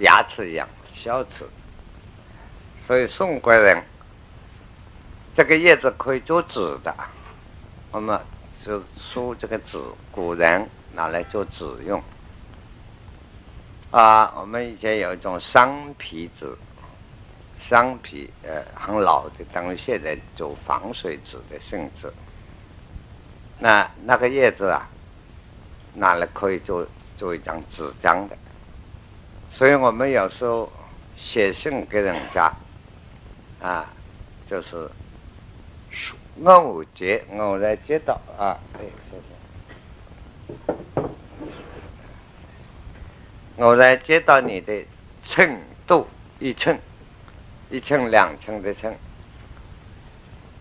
[0.00, 1.48] 牙齿一样，小齿。
[2.86, 3.82] 所以宋国人
[5.34, 6.94] 这个叶子可以做纸的，
[7.92, 8.20] 我们
[8.64, 9.78] 就书这个纸，
[10.10, 12.02] 古人拿来做纸用。
[13.90, 16.52] 啊，我们以前有一种桑皮纸，
[17.58, 22.12] 桑皮呃很老的，等于现在做防水纸的性质。
[23.58, 24.88] 那那个叶子啊，
[25.94, 26.86] 拿来可以做
[27.18, 28.36] 做一张纸张的。
[29.50, 30.72] 所以我们有时候
[31.18, 32.52] 写信给人家，
[33.60, 33.86] 啊，
[34.48, 34.88] 就是
[36.44, 38.80] 偶接偶然接到啊，哎，
[39.10, 39.22] 谢谢。
[43.62, 44.82] 偶然接到你的
[45.26, 46.08] 秤度
[46.38, 46.78] 一称，
[47.68, 48.96] 一称两称的称，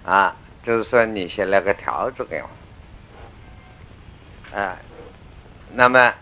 [0.03, 2.49] 啊，就是说你写了个条子给我。
[4.59, 4.77] 啊，
[5.73, 6.13] 那么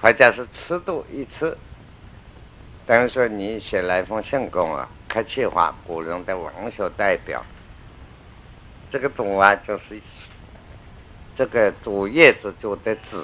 [0.00, 1.56] 或者是尺度一尺，
[2.86, 7.44] 等于说你写了一封信给我，客气话，古人的文学代表。
[8.90, 10.00] 这个“读”啊，就是
[11.36, 13.22] 这个读叶子做的纸，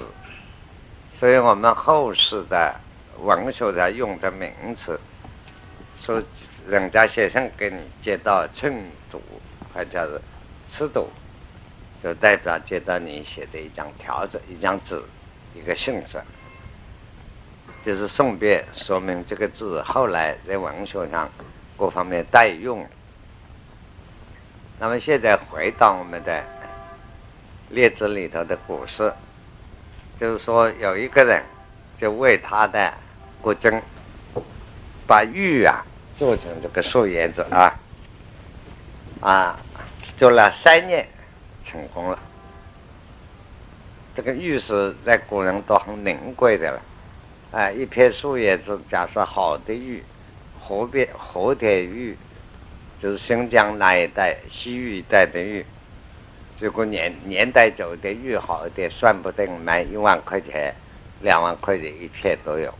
[1.17, 2.75] 所以我们后世的
[3.19, 4.99] 文学上用的名词，
[6.01, 6.21] 说
[6.67, 8.73] 人家写信给你，接到寸
[9.11, 9.21] 读，
[9.73, 10.21] 或者是
[10.77, 11.09] 尺度。
[12.03, 15.01] 就代表接到你写的一张条子、一张纸、
[15.55, 16.19] 一个信纸，
[17.85, 21.29] 就是送别，说明这个字后来在文学上
[21.77, 22.85] 各方面代用。
[24.79, 26.43] 那么现在回到我们的
[27.69, 29.13] 列子里头的故事，
[30.19, 31.43] 就是说有一个人
[32.01, 32.91] 就为他的
[33.41, 33.71] 国君
[35.07, 35.85] 把玉啊
[36.17, 37.71] 做成这个树叶子啊
[39.21, 39.59] 啊，
[40.17, 41.07] 做了三年。
[41.67, 42.19] 成功了，
[44.15, 46.79] 这个玉石在古人都很名贵的了，
[47.55, 50.03] 哎，一片树叶子，假设好的玉，
[50.59, 52.17] 河边和田玉，
[52.99, 55.65] 就是新疆那一带、西域一带的玉，
[56.59, 60.75] 如果年年代久的玉好一点，算不定卖一万块钱、
[61.21, 62.73] 两万块钱一片都有。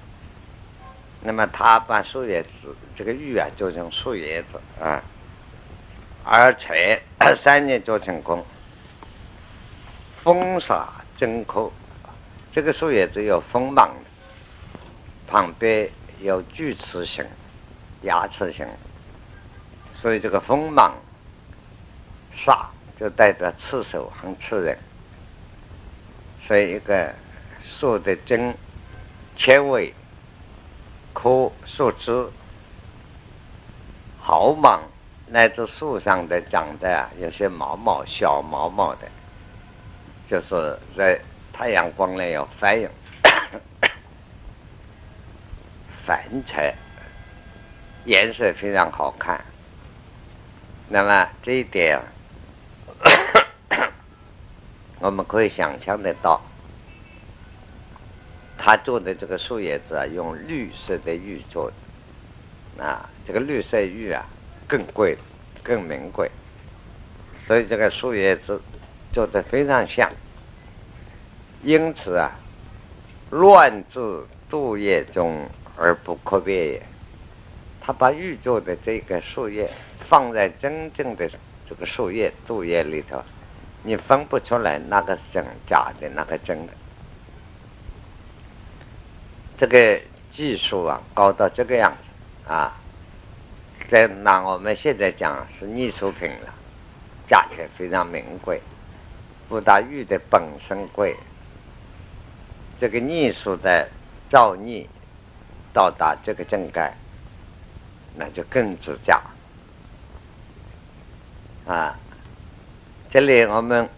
[1.22, 5.02] 那么他把树叶子这个玉啊做成树叶子啊，
[6.26, 7.02] 而且
[7.42, 8.46] 三年做成功。
[10.22, 11.72] 风沙真空，
[12.52, 13.96] 这个树叶只有锋芒，
[15.28, 15.90] 旁边
[16.22, 17.26] 有锯齿形、
[18.02, 18.68] 牙齿形，
[19.94, 20.96] 所以这个锋芒
[22.36, 22.66] 煞
[23.00, 24.78] 就代表刺手很刺人。
[26.42, 27.14] 所以一个
[27.64, 28.56] 树的针、
[29.36, 29.94] 纤维、
[31.12, 32.30] 枯、树枝、
[34.20, 34.82] 毫芒，
[35.28, 39.08] 乃至树上的长的，有些毛毛、小毛毛的。
[40.30, 41.20] 就是在
[41.54, 42.90] 太阳光里要反应，
[46.06, 46.74] 凡彩，
[48.06, 49.44] 颜色非常好看。
[50.88, 52.00] 那么这一点，
[55.00, 56.42] 我们可以想象得到，
[58.58, 61.72] 他做的这个树叶子啊，用绿色的玉做，
[62.80, 64.26] 啊，这个绿色玉啊
[64.68, 65.18] 更贵，
[65.64, 66.30] 更名贵，
[67.48, 68.62] 所以这个树叶子。
[69.14, 70.12] 做的非常像，
[71.64, 72.32] 因此啊，
[73.30, 75.48] 乱自杜叶中
[75.78, 76.82] 而不可别也。
[77.82, 79.70] 他把玉做的这个树叶
[80.10, 81.30] 放在真正的
[81.70, 83.22] 这个树叶杜叶里头，
[83.84, 86.74] 你分不出来那个真假的，那个真的。
[89.58, 92.76] 这个技术啊，高到这个样子啊，
[93.90, 96.54] 在拿我们现在讲是艺术品了，
[97.28, 98.60] 价钱非常名贵。
[99.48, 101.16] 不达玉的本身贵，
[102.80, 103.88] 这个艺术的
[104.28, 104.88] 造诣
[105.76, 106.90] 到达这个境界，
[108.16, 109.22] 那就更值价
[111.68, 112.00] 啊！
[113.12, 113.90] 这里我们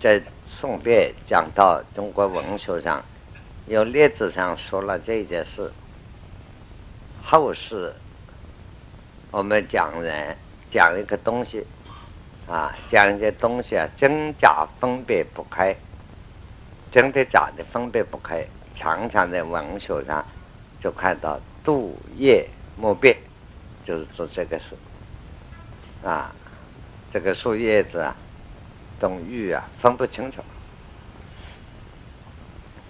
[0.00, 3.04] 在宋代讲到中国文学上
[3.66, 5.70] 有列子上说了这件事，
[7.22, 7.94] 后世
[9.30, 10.34] 我们讲人
[10.70, 11.66] 讲一个东西。
[12.48, 15.74] 啊，讲一些东西啊，真假分别不开，
[16.92, 18.46] 真的假的分别不开，
[18.76, 20.24] 常常在文学上
[20.80, 23.16] 就看到杜叶莫辨，
[23.84, 24.76] 就是做这个事。
[26.04, 26.32] 啊，
[27.12, 28.14] 这个树叶子啊，
[29.00, 30.42] 东玉啊，分不清楚。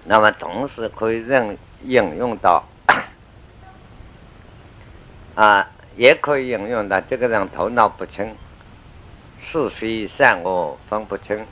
[0.04, 2.64] 那么同时可以任引用到，
[5.34, 8.34] 啊，也可以引用到这个人头脑不清。
[9.38, 11.44] 是非善恶分不清，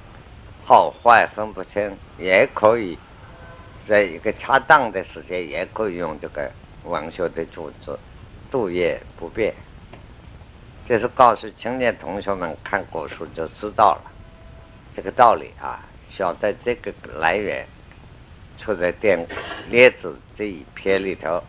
[0.65, 2.99] 好坏分不清，也可以
[3.87, 6.51] 在一个恰当的时间，也可以用这个
[6.85, 7.97] 王修的主旨，
[8.51, 9.55] 度业不变。
[10.87, 14.13] 这是告诉青年同学们看古书就知道了
[14.95, 17.67] 这个道理啊，晓得这个来源
[18.59, 19.27] 出在《电
[19.71, 21.43] 列子》这一篇里头。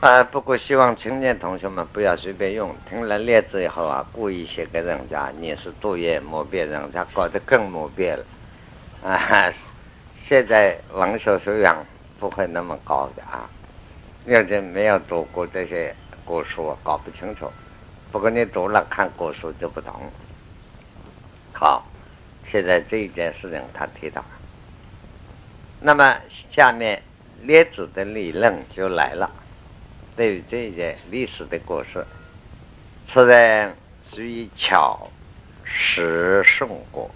[0.00, 8.24] 啊，不过希望青年同学们不要随便用，听了列子以后啊，故意写给人家，你是度业莫变，人家搞得更莫变了。
[9.04, 9.52] 啊，
[10.24, 11.84] 现在文学修养
[12.18, 13.50] 不会那么高的啊，
[14.24, 17.50] 要是没有读过这些古书，搞不清楚。
[18.10, 19.92] 不过你读了看古书就不同。
[21.52, 21.84] 好，
[22.46, 24.24] 现在这一件事情他提到，
[25.80, 26.16] 那么
[26.50, 27.02] 下面
[27.42, 29.30] 列子的理论就来了。
[30.14, 32.06] 对于这一件历史的故事，
[33.08, 33.74] 此人
[34.10, 35.10] 属于巧
[35.64, 37.10] 识胜过。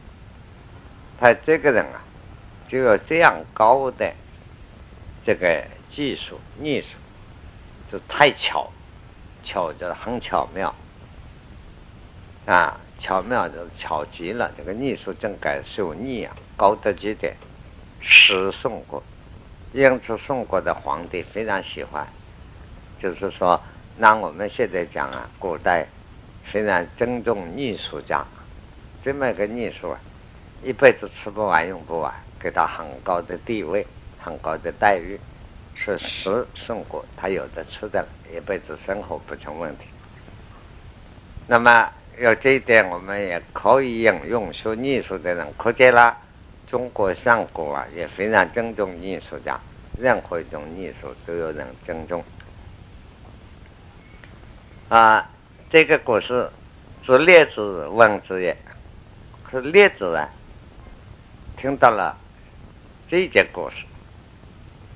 [1.21, 2.03] 他这个人啊，
[2.69, 4.13] 就有这样高的
[5.25, 6.87] 这个技术艺术，
[7.91, 8.71] 就太巧，
[9.45, 10.75] 巧就很巧妙
[12.47, 14.51] 啊，巧妙就巧极了。
[14.57, 17.35] 这个艺术正该手艺啊，高得极点，
[18.01, 19.03] 识宋国，
[19.73, 22.07] 因此宋国的皇帝非常喜欢。
[22.99, 23.61] 就是说，
[23.99, 25.87] 那我们现在讲啊，古代
[26.51, 28.25] 非常尊重艺术家，
[29.05, 30.01] 这么个艺术啊，
[30.65, 33.87] 一辈子吃不完用不完，给他很高的地位，
[34.19, 35.19] 很高的待遇，
[35.75, 39.85] 是食送过，他有的吃的，一辈子生活不成问题。
[41.47, 46.17] 那么有这一点，我们也可以引用学艺术的人，可见了
[46.67, 49.59] 中国上古啊也非常尊重艺术家，
[49.99, 52.25] 任何一种艺术都有人尊重。
[54.89, 55.31] 啊，
[55.71, 56.51] 这个故事
[57.05, 58.57] 是列子问之也。
[59.45, 60.29] 可是列子啊，
[61.57, 62.17] 听到了
[63.09, 63.85] 这件故事，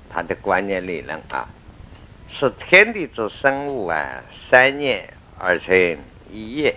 [0.09, 1.47] 他的观念理论啊，
[2.29, 5.75] 是天地之生物啊，三年而成
[6.31, 6.75] 一叶，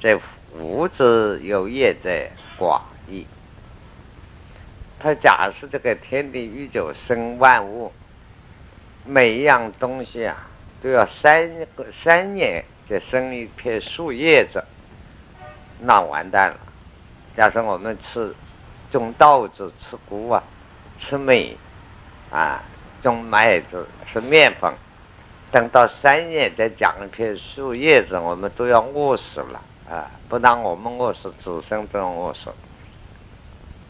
[0.00, 0.18] 在
[0.58, 2.10] 物之有业者
[2.58, 3.26] 寡义。
[4.98, 7.92] 他假设这个天地宇宙生万物，
[9.04, 10.46] 每一样东西啊。
[10.82, 11.50] 都要三
[11.92, 14.64] 三年才生一片树叶子，
[15.80, 16.56] 那完蛋了。
[17.36, 18.34] 假设我们吃
[18.90, 20.42] 种稻子、吃谷啊、
[21.00, 21.56] 吃米
[22.30, 22.62] 啊、
[23.02, 24.72] 种麦子、吃面粉，
[25.50, 29.60] 等到三年再长一片树叶子，我们都要饿死了
[29.90, 30.08] 啊！
[30.28, 32.50] 不但我们饿死，子孙都要饿死。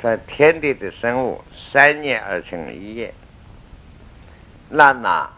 [0.01, 1.43] 在天地的生物，
[1.73, 3.13] 三年而成一叶，
[4.71, 5.29] 那么。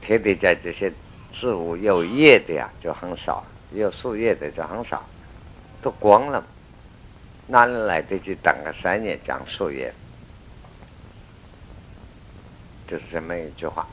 [0.00, 0.90] 天地间这些
[1.30, 5.04] 植物有叶的呀，就很少；有树叶的就很少，
[5.82, 6.42] 都光了。
[7.46, 9.92] 哪里来得及等个三年长树叶？
[12.90, 13.86] 就是这么一句话。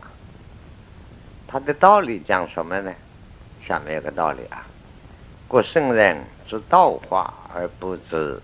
[1.48, 2.92] 他的道理讲什么呢？
[3.64, 4.66] 下面有个道理啊：
[5.48, 6.18] 故圣人
[6.48, 8.42] 知道化而不知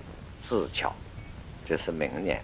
[0.47, 0.93] 自巧，
[1.65, 2.39] 这是名言，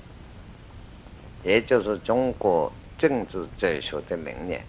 [1.43, 4.61] 也就是中国政治哲学的名言。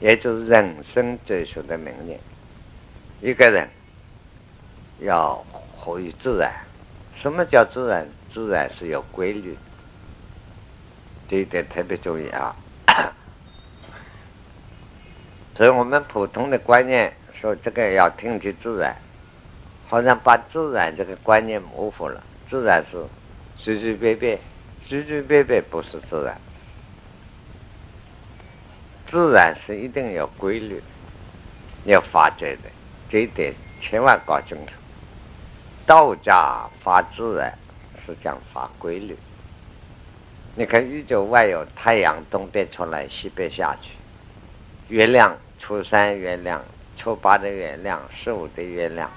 [0.00, 2.20] 也就是人生哲学的名言。
[3.20, 3.68] 一个人
[5.00, 5.34] 要
[5.76, 6.52] 活于自然。
[7.16, 8.06] 什么叫自然？
[8.32, 9.58] 自然是有规律，
[11.28, 12.56] 这一点特别注意啊。
[15.54, 18.96] 所以我们普通的观念说这个要听其自然，
[19.88, 22.22] 好像把自然这个观念模糊了。
[22.48, 23.04] 自然是
[23.58, 24.38] 随随便便，
[24.86, 26.36] 随随便便不是自然。
[29.10, 30.82] 自然是一定有规律、
[31.84, 32.70] 要法则的，
[33.10, 34.72] 这一点千万搞清楚。
[35.86, 37.56] 道家发自然
[38.04, 39.16] 是讲发规律。
[40.58, 43.90] 你看宇宙外有太阳东边出来，西边下去；
[44.88, 46.60] 月亮初三月亮、
[46.96, 49.08] 初八的月亮、十五的月亮，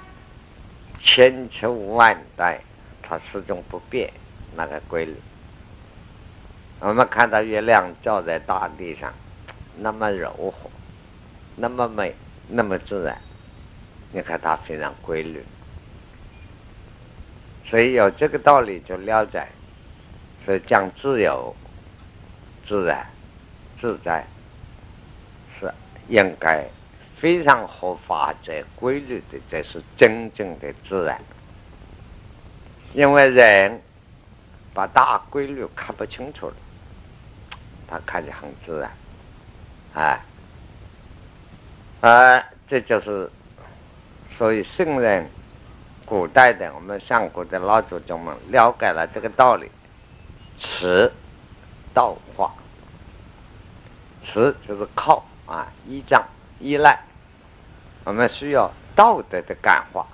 [1.02, 2.62] 千秋万代
[3.02, 4.14] 它始终不变
[4.56, 5.16] 那个规律。
[6.80, 9.12] 我们看到月亮照在大地上。
[9.78, 10.70] 那么柔和，
[11.56, 12.14] 那么美，
[12.50, 13.18] 那么自然，
[14.12, 15.42] 你看它非常规律，
[17.66, 19.48] 所以有这个道理就了解，
[20.60, 21.56] 讲自由、
[22.66, 23.06] 自然、
[23.80, 24.26] 自在，
[25.60, 25.72] 是
[26.08, 26.66] 应该
[27.18, 31.20] 非常合法则、规律的，这是真正的自然。
[32.94, 33.82] 因为人
[34.74, 36.56] 把大规律看不清楚了，
[37.88, 38.92] 他看得很自然。
[39.94, 40.20] 啊，
[42.02, 43.30] 啊，这就是
[44.32, 45.30] 所以圣人、
[46.06, 49.70] 古代的我们上古的老祖宗们了解了这个道理，
[50.62, 51.12] 持
[51.94, 52.54] 道化，
[54.24, 56.24] 持就是靠啊，依仗、
[56.60, 57.04] 依赖。
[58.04, 60.08] 我们需要道德的感化，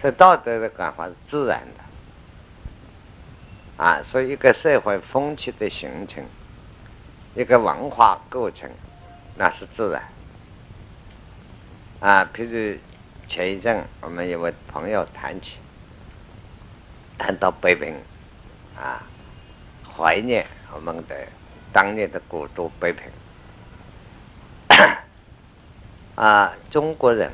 [0.00, 4.00] 这道德的感化是自然的啊。
[4.02, 6.24] 所以，一个社会风气的形成，
[7.34, 8.70] 一个文化构成，
[9.36, 10.02] 那是自然
[12.00, 12.28] 啊。
[12.32, 12.78] 譬如
[13.26, 15.56] 前一阵，我们有位朋友谈起，
[17.18, 17.94] 谈到北平
[18.80, 19.02] 啊，
[19.98, 21.26] 怀念我们的
[21.72, 23.02] 当年的古都北平。
[26.14, 27.28] 啊，中国人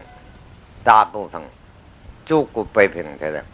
[0.83, 1.43] 大部分
[2.25, 3.45] 住过北平的人，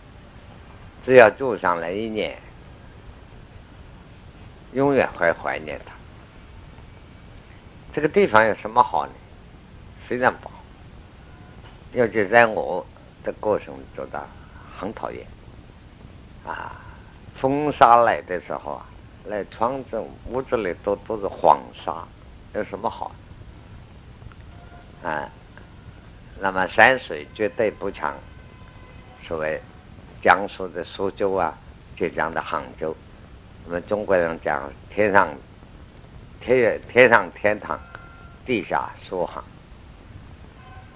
[1.05, 2.39] 只要住上来一年，
[4.75, 5.93] 永远会怀念它。
[7.93, 9.13] 这个地方有什么好呢？
[10.09, 10.55] 非常不好，
[11.95, 12.87] 尤其在我
[13.25, 14.25] 的过程中，的
[14.79, 15.27] 很讨厌。
[16.47, 16.73] 啊，
[17.41, 18.87] 风沙来的时候啊，
[19.27, 22.05] 来窗子屋子里都都是黄沙，
[22.55, 23.13] 有什么好？
[25.03, 25.29] 啊，
[26.41, 28.15] 那么山水绝对不强，
[29.23, 29.61] 所谓
[30.23, 31.57] 江苏的苏州啊，
[31.97, 32.97] 浙江的杭州，
[33.67, 35.29] 我们中国人讲天上
[36.41, 37.79] 天天上天堂，
[38.45, 39.45] 地下苏杭，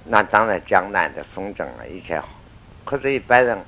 [0.04, 2.28] 那当然江南的风筝啊一切好，
[2.85, 3.59] 可是，一般人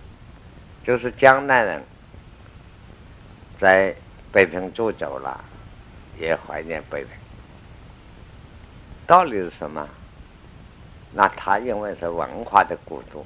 [0.84, 1.82] 就是江南人，
[3.58, 3.94] 在
[4.36, 5.42] 北平住久了，
[6.20, 7.10] 也怀念北平，
[9.06, 9.88] 道理是什么？
[11.14, 13.24] 那他因为是文化的古都，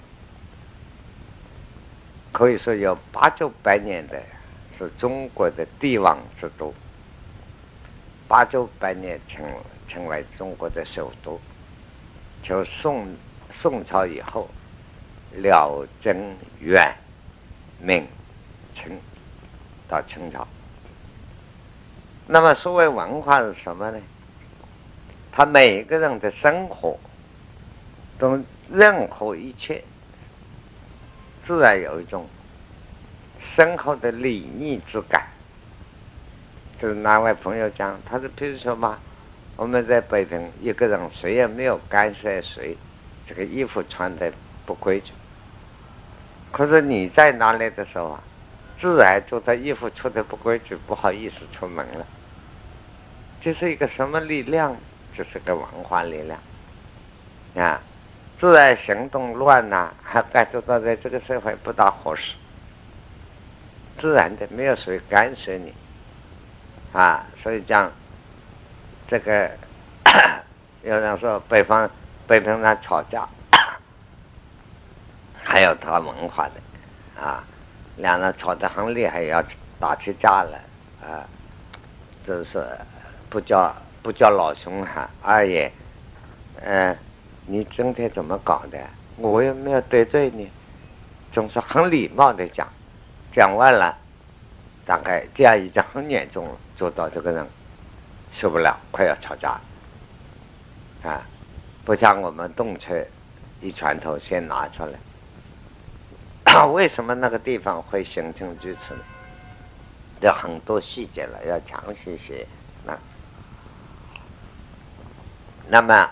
[2.31, 4.23] 可以说有八九百年的，
[4.79, 6.73] 是中国的帝王之都，
[8.29, 9.45] 八九百年成
[9.89, 11.41] 成为中国的首都。
[12.41, 13.09] 就宋
[13.51, 14.49] 宋朝以后，
[15.33, 16.95] 辽、贞、元、
[17.81, 18.07] 明、
[18.77, 18.97] 清
[19.89, 20.47] 到清朝，
[22.33, 23.99] 那么所谓文化是什么呢？
[25.33, 26.99] 他每一个人的生活。
[28.21, 28.39] 都
[28.71, 29.83] 任何一切，
[31.47, 32.27] 自然有一种
[33.43, 35.27] 深厚的礼义之感。
[36.79, 38.99] 就是哪位朋友讲，他是比如说嘛，
[39.57, 42.77] 我们在北京，一个人谁也没有干涉谁，
[43.27, 44.31] 这个衣服穿的
[44.67, 45.13] 不规矩。
[46.53, 48.21] 可是你在哪里的时候啊，
[48.79, 52.07] 自然觉得衣服穿的不规矩，不好意思出门了。
[53.41, 54.77] 这是一个什么力量？
[55.17, 56.39] 这是个文化力量
[57.57, 57.81] 啊。
[58.39, 62.33] 自然行动乱呐，还感觉到在这个社会不大合适。
[63.99, 65.75] 自然的，没有谁干涉你，
[66.95, 67.93] 啊，所以讲
[69.07, 69.51] 这个
[70.83, 71.91] 有人说北方
[72.27, 73.29] 北平人吵架，
[75.45, 77.45] 还有他文化的，啊，
[77.97, 79.45] 两人吵得很厉害，要
[79.79, 80.61] 打起架来，
[81.07, 81.29] 啊，
[82.27, 82.67] 就是
[83.31, 85.73] 不叫不叫老兄哈，二爷，
[86.63, 86.95] 嗯。
[87.47, 88.79] 你今天怎么搞的？
[89.17, 90.49] 我又没有得罪你，
[91.33, 92.69] 总是很礼貌的讲，
[93.33, 93.97] 讲完了，
[94.87, 97.45] 大概这样已经很严重了，做到这个人
[98.33, 99.61] 受不了，快要吵架
[101.03, 101.27] 啊！
[101.85, 103.05] 不像我们动车
[103.61, 109.01] 一拳头先拿出来， 为什么那个地方会形成如此呢？
[110.21, 112.47] 有很多细节了，要详细写。
[115.71, 116.11] 那么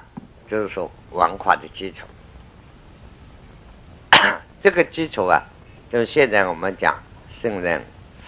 [0.48, 0.90] 就是说。
[1.10, 2.06] 文化的基础，
[4.62, 5.42] 这个基础啊，
[5.90, 7.02] 就现在我们讲
[7.40, 7.82] 圣人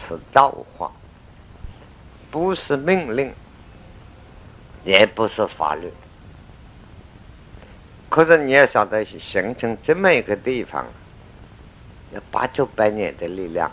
[0.09, 0.91] 是道化，
[2.31, 3.35] 不是命令，
[4.83, 5.93] 也不是法律。
[8.09, 10.87] 可是你要晓得，形成这么一个地方，
[12.15, 13.71] 要八九百年的力量，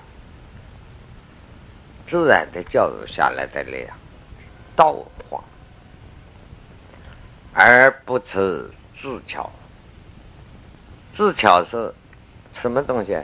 [2.10, 3.98] 自然的教育下来的力量，
[4.76, 4.94] 道
[5.30, 5.42] 化，
[7.60, 8.70] 而不是。
[9.00, 9.52] 智巧，
[11.14, 11.94] 自巧是
[12.60, 13.16] 什么东西？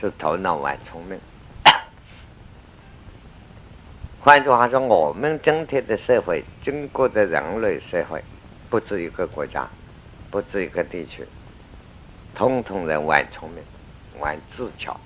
[0.00, 1.18] 是头脑蛮聪明。
[4.24, 8.24] 换句话说，我们今天的社会，经过的人类社会，
[8.70, 9.68] 不止一个国家，
[10.30, 11.26] 不止一个地区，
[12.34, 13.62] 通通人玩聪明，
[14.18, 14.98] 玩智巧。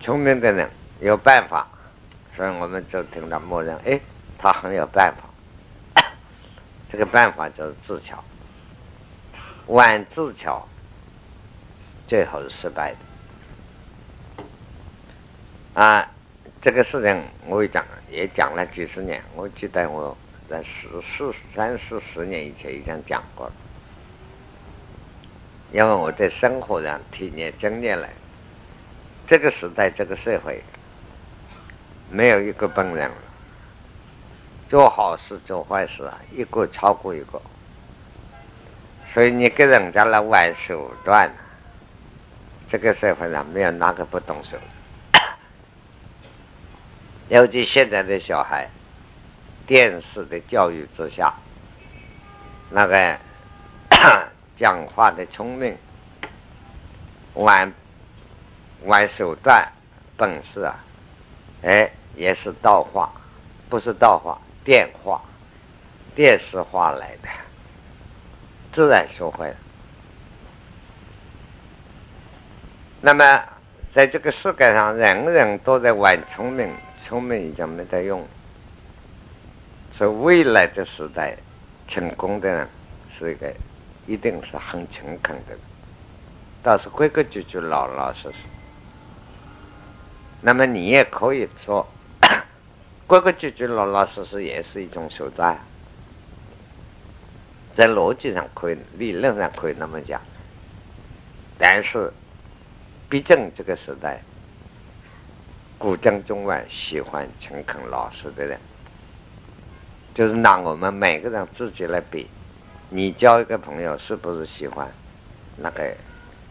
[0.00, 0.68] 聪明的人
[1.00, 1.68] 有办法，
[2.36, 4.00] 所以我们就听到默认：哎，
[4.38, 5.27] 他很有办法。
[6.90, 8.24] 这个办法就是自巧，
[9.66, 10.66] 玩自巧，
[12.06, 12.98] 最后是失败的。
[15.80, 16.10] 啊，
[16.62, 19.22] 这个事情我也讲，也讲了几十年。
[19.36, 20.16] 我记得我
[20.48, 23.52] 在十四、三四十年以前已经讲过了，
[25.70, 28.08] 因为我在生活上体验经验了，
[29.26, 30.62] 这个时代、这个社会，
[32.10, 33.16] 没有一个笨人了，
[34.68, 37.40] 做好事做坏事啊，一个超过一个。
[39.12, 41.30] 所以你跟人家来玩手段，
[42.70, 44.58] 这个社会上没有哪个不动手。
[47.28, 48.68] 尤其现在的小孩，
[49.66, 51.32] 电视的教育之下，
[52.70, 53.18] 那个
[54.58, 55.74] 讲话的聪明，
[57.32, 57.72] 玩
[58.84, 59.66] 玩手段
[60.18, 60.76] 本事啊，
[61.62, 63.10] 哎，也是道化，
[63.70, 65.22] 不是道化，电话、
[66.14, 67.28] 电视化来的。
[68.70, 69.56] 自然学会了。
[73.00, 73.42] 那么，
[73.94, 76.70] 在这个世界上，人人都在玩聪明，
[77.02, 78.22] 聪明已经没得用。
[79.90, 81.34] 所以，未来的时代，
[81.86, 82.68] 成功的人
[83.18, 83.50] 是一个，
[84.06, 85.56] 一定是很诚恳的，
[86.62, 88.36] 倒是规规矩矩、老老实实。
[90.42, 91.88] 那么，你也可以说，
[93.08, 95.58] 规规矩矩、老老实实也是一种手段。
[97.74, 100.20] 在逻辑上可以，理论上可以那么讲，
[101.58, 102.12] 但是，
[103.08, 104.20] 毕竟这个时代，
[105.78, 108.60] 古今中外喜欢诚恳老实的人，
[110.12, 112.28] 就是拿我们每个人自己来比，
[112.90, 114.86] 你交一个朋友是不是喜欢
[115.56, 115.96] 那个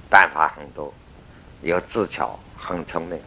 [0.10, 0.92] 办法很多，
[1.62, 3.20] 有技巧，很聪明，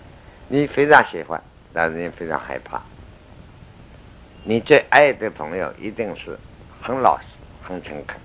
[0.49, 1.40] 你非常喜欢，
[1.72, 2.82] 但是你非常害怕。
[4.44, 6.38] 你最爱的朋友一定是
[6.80, 7.26] 很老实。
[7.62, 8.18] 很诚恳，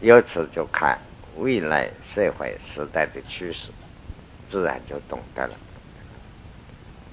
[0.00, 0.98] 由此就看
[1.36, 3.70] 未来社会时代的趋势，
[4.50, 5.54] 自然就懂得了。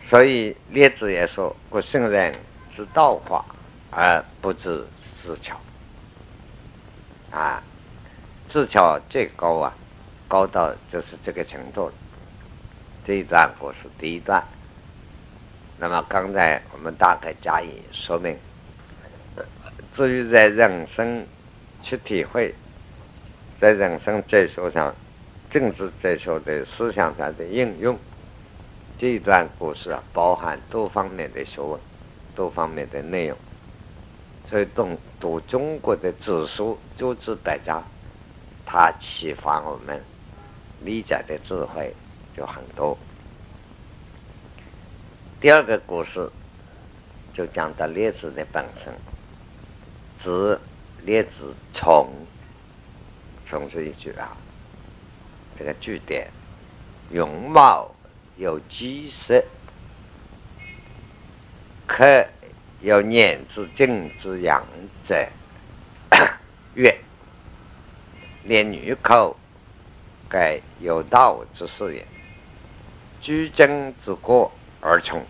[0.01, 2.34] 所以列子也说：“古圣人
[2.74, 3.44] 之道化
[3.91, 4.88] 而不知
[5.22, 5.60] 自巧。”
[7.32, 7.62] 啊，
[8.50, 9.74] 自巧最高啊，
[10.29, 11.91] 高到就是这个程度。
[13.06, 14.41] 这一段故事第一段，
[15.80, 18.38] 那么刚才我们大概加以说明。
[19.96, 21.26] 至于在人生
[21.82, 22.54] 去体会，
[23.62, 24.94] 在人生哲学上、
[25.50, 27.98] 政治哲学的思想上的应用，
[28.98, 31.80] 这一段故事啊，包含多方面的学问、
[32.36, 33.38] 多方面的内容。
[34.50, 37.82] 所以读读中国的子书诸子百家，
[38.65, 40.02] 它启发我们
[40.84, 41.94] 理解的智慧
[42.36, 42.98] 就很多。
[45.41, 46.30] 第二个故事
[47.34, 48.93] 就讲到列子的本身。
[50.21, 50.60] 子
[51.06, 52.10] 列子从，
[53.47, 54.36] 从是一句啊，
[55.58, 56.28] 这个句点，
[57.10, 57.89] 容貌
[58.36, 59.41] 有姿色，
[61.88, 62.25] 可
[62.82, 64.62] 有年之敬之养
[65.08, 65.25] 者，
[66.75, 66.99] 曰：
[68.43, 69.38] 连女口，
[70.28, 72.06] 盖有道之事也。
[73.21, 75.26] 居贞之过而从，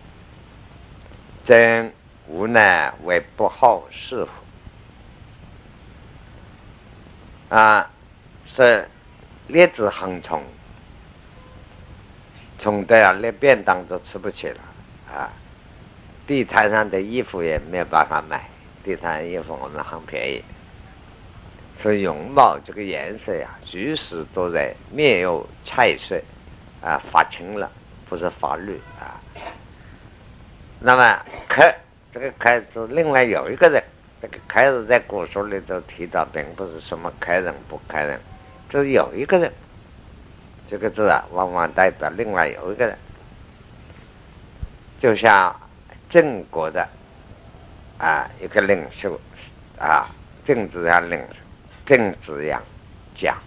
[1.44, 1.92] 真
[2.26, 4.30] 无奈为不好事乎？
[7.54, 7.90] 啊，
[8.46, 8.88] 是
[9.48, 10.42] 列子很重，
[12.58, 14.60] 重的啊，连便当都吃不起了
[15.12, 15.32] 啊！
[16.26, 18.48] 地摊上的衣服也没有办法买，
[18.84, 20.44] 地摊衣服我们很便宜，
[21.82, 26.22] 所以容貌这个颜色呀，随时都在面有菜色
[26.80, 27.68] 啊，发青了，
[28.08, 29.19] 不是发绿啊。
[30.80, 31.62] 那么可
[32.12, 33.82] 这个开”字另外有一个人。
[34.22, 38.20] 这个开始在古书里头提到，并不是什么开人不开人，
[38.68, 39.50] 就是有一个人，
[40.68, 42.94] 这个字啊，往往代表另外有一个人，
[45.00, 45.58] 就像
[46.10, 46.86] 郑国的
[47.96, 49.18] 啊一个领袖
[49.78, 50.10] 啊，
[50.44, 51.36] 郑子阳领袖，
[51.86, 52.62] 郑子阳
[53.14, 53.38] 讲，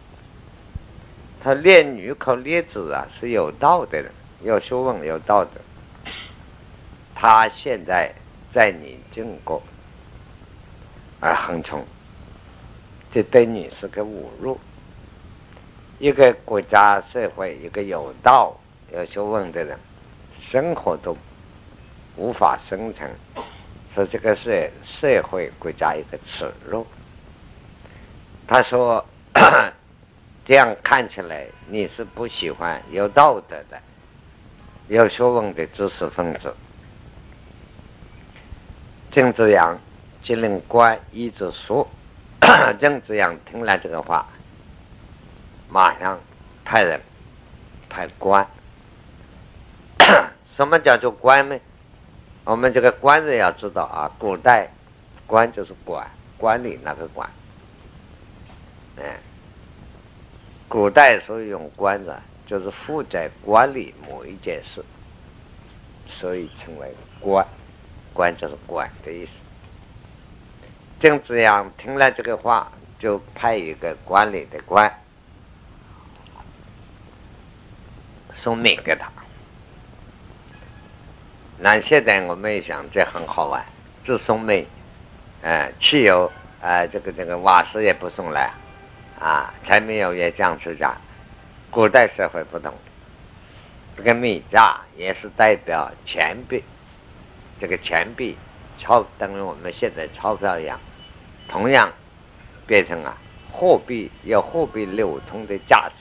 [1.43, 5.62] 他练女口列子啊是有道德的人，有学问有道德，
[7.15, 8.12] 他现在
[8.54, 9.62] 在你中国。
[11.19, 11.86] 而横冲，
[13.13, 14.60] 这对你是个侮辱。
[15.97, 18.54] 一个国家社会，一个有道、
[18.91, 19.80] 有学问的人，
[20.38, 21.15] 生活都
[22.17, 23.10] 无法生存，
[23.95, 26.86] 说这个是社会国家一个耻辱。
[28.45, 29.06] 他说
[30.43, 33.80] ：“这样看起来，你是不喜欢有道德的、
[34.89, 36.54] 有学问的知识分子。”
[39.13, 39.80] 郑子阳。
[40.23, 41.86] 即令官一直说，
[42.80, 44.26] 郑子阳听了这个话，
[45.69, 46.17] 马上
[46.63, 46.97] 派人
[47.89, 48.47] 派官。
[50.56, 51.60] 什么叫做官呢？
[52.45, 54.69] 我们这个官人要知道啊，古代
[55.28, 57.30] 官就是管管理那个管。
[58.97, 59.17] 哎，
[60.69, 64.82] 古代所以用官的，就是负责管理某一件事，
[66.08, 67.45] 所以称为官。
[68.13, 69.32] 官就是管的意思。
[70.99, 74.99] 郑子阳听了这个话，就派一个管理的官
[78.36, 79.12] 送米给他。
[81.58, 83.63] 那现在我们一想，这很好玩，
[84.04, 84.65] 只送命，
[85.41, 88.52] 呃，汽油，呃，这个这个瓦斯也不送来，
[89.19, 90.97] 啊，柴米油盐酱醋茶。
[91.69, 92.73] 古代社会不同，
[93.97, 96.63] 这个米价也是代表钱币，
[97.63, 98.36] 这个钱币
[98.78, 100.78] 钞等于我们现在钞票一样。
[101.47, 101.89] 同样
[102.67, 103.15] 变成啊
[103.54, 105.95] 货币有货币流通的价值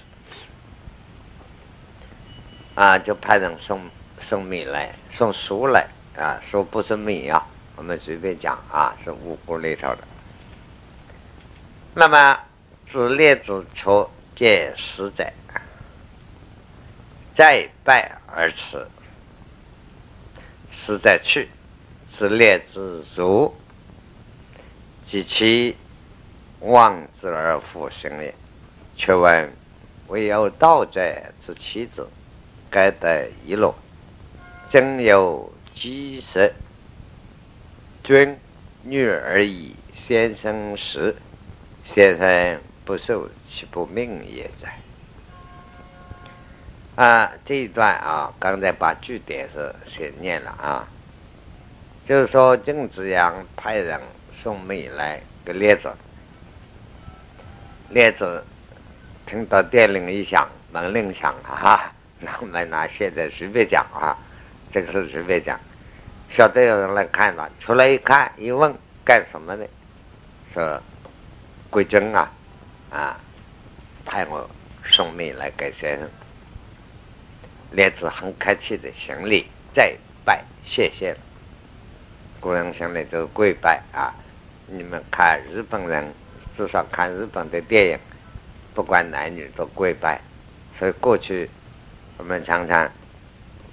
[2.75, 3.81] 啊，就派人送
[4.23, 7.47] 送米来，送书来啊，书不是米啊，
[7.77, 9.99] 我们随便讲啊，是五谷里头的。
[11.95, 12.41] 那么
[12.91, 15.33] 子列子求见使者，
[17.37, 18.85] 再拜而辞，
[20.85, 21.49] 使者去，
[22.19, 23.55] 子列子如。
[25.09, 25.77] 及其
[26.61, 28.35] 望之而复生也。
[28.97, 29.53] 却问：
[30.09, 31.01] 唯有道者
[31.47, 32.09] 之妻子，
[32.71, 33.75] 该得一落，
[34.71, 36.53] 真有饥食？
[38.03, 38.37] 君
[38.83, 41.15] 女而已，先生时，
[41.85, 44.79] 先生不受，岂不命也哉？
[47.03, 50.87] 啊，这一段啊，刚才把句点是先念了啊，
[52.07, 54.01] 就是说郑子阳派人。
[54.43, 55.89] 送米来给列子，
[57.91, 58.45] 列子
[59.25, 64.19] 听到电铃一响，门铃响了哈，那我们拿现在随便讲啊，
[64.73, 65.61] 这个是随便讲，
[66.29, 69.65] 晓得有人来看了，出来一看一问干什么的，
[70.53, 70.83] 说
[71.71, 72.29] 贵军啊
[72.91, 73.17] 啊
[74.05, 74.51] 派我
[74.91, 76.09] 送米来给先生，
[77.73, 81.19] 列子很客气的行礼再拜谢谢了，
[82.39, 84.13] 古人行礼都跪拜啊。
[84.67, 86.13] 你们看日本人，
[86.57, 87.99] 至少看日本的电影，
[88.75, 90.21] 不管男女都跪拜。
[90.79, 91.49] 所以过去
[92.19, 92.91] 我们常常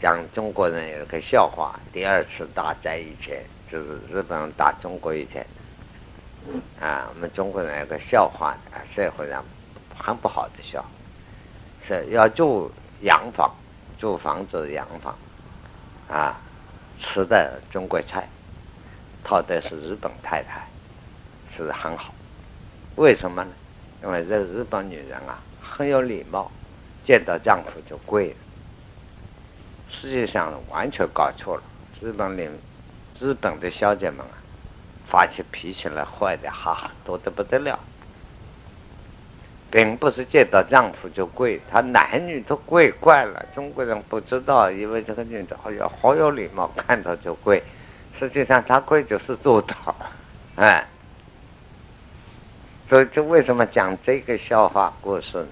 [0.01, 5.45] 讲中国人有个笑话：第二次大战以前，就是日本人打中国以前，
[6.79, 9.43] 啊，我们中国人有个笑话啊，社会上
[9.97, 10.87] 很不好的笑话，
[11.87, 13.53] 是要住洋房，
[13.99, 15.15] 住房子洋房，
[16.09, 16.39] 啊，
[16.97, 18.27] 吃的中国菜，
[19.23, 20.65] 讨的是日本太太。
[21.51, 22.13] 是很好，
[22.95, 23.51] 为什么呢？
[24.01, 26.49] 因为这日本女人啊很有礼貌，
[27.03, 28.33] 见到丈夫就跪。
[29.89, 31.63] 实际上完全搞错了。
[31.99, 32.49] 日本领
[33.19, 34.31] 日本的小姐们啊，
[35.09, 37.77] 发起脾气来坏的哈多得不得了，
[39.71, 43.45] 并不是见到丈夫就跪，他男女都跪惯了。
[43.53, 47.61] 中国人不知道，因为这个女的好像好有礼貌，看到就跪。
[48.17, 49.75] 实际上她跪就是做到，
[50.55, 50.85] 哎。
[52.89, 55.47] 所以，这为什么讲这个笑话故事呢？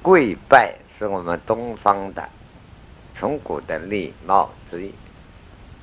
[0.00, 2.26] 跪拜是我们东方的
[3.14, 4.90] 从古的礼貌之一，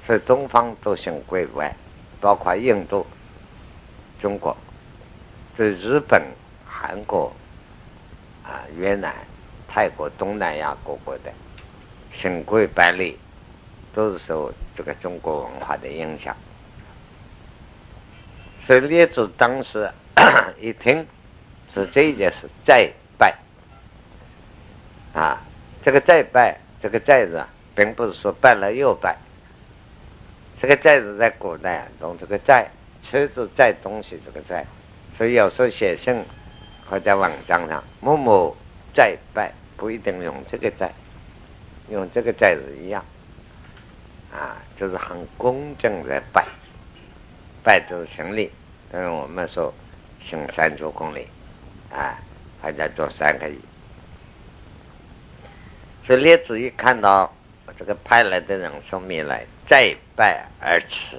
[0.07, 1.75] 所以东方都行跪拜，
[2.19, 3.05] 包括印度、
[4.19, 4.57] 中国、
[5.55, 6.19] 这日本、
[6.79, 7.33] 韩国、
[8.43, 9.13] 啊越南、
[9.67, 11.31] 泰国、东南亚各国的
[12.13, 13.17] 行跪拜礼，
[13.93, 16.35] 都是受这个中国文化的影响。
[18.65, 19.91] 所以列祖当时。
[20.59, 21.07] 一听
[21.73, 23.33] 是这件事，再拜
[25.13, 25.41] 啊！
[25.81, 27.41] 这个再拜，这个再字，
[27.73, 29.15] 并不是说拜了又拜。
[30.61, 32.69] 这个再字在古代用这个再，
[33.01, 34.65] 车子载东西这个载，
[35.17, 36.21] 所以有时候写信
[36.89, 38.55] 或在网站上某某
[38.93, 40.91] 再拜，不一定用这个再，
[41.89, 43.03] 用这个再是一样
[44.31, 46.45] 啊，就是很公正的拜，
[47.63, 48.51] 拜就是行礼，
[48.91, 49.73] 嗯，我们说。
[50.21, 51.25] 行三足公里，
[51.91, 52.19] 啊，
[52.61, 53.57] 还在做三个亿。
[56.05, 57.33] 这列子一看到
[57.77, 61.17] 这个派来的人送米来，再拜而辞，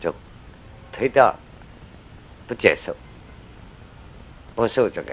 [0.00, 0.12] 就
[0.92, 1.32] 推掉，
[2.48, 2.94] 不接受，
[4.54, 5.12] 不受这个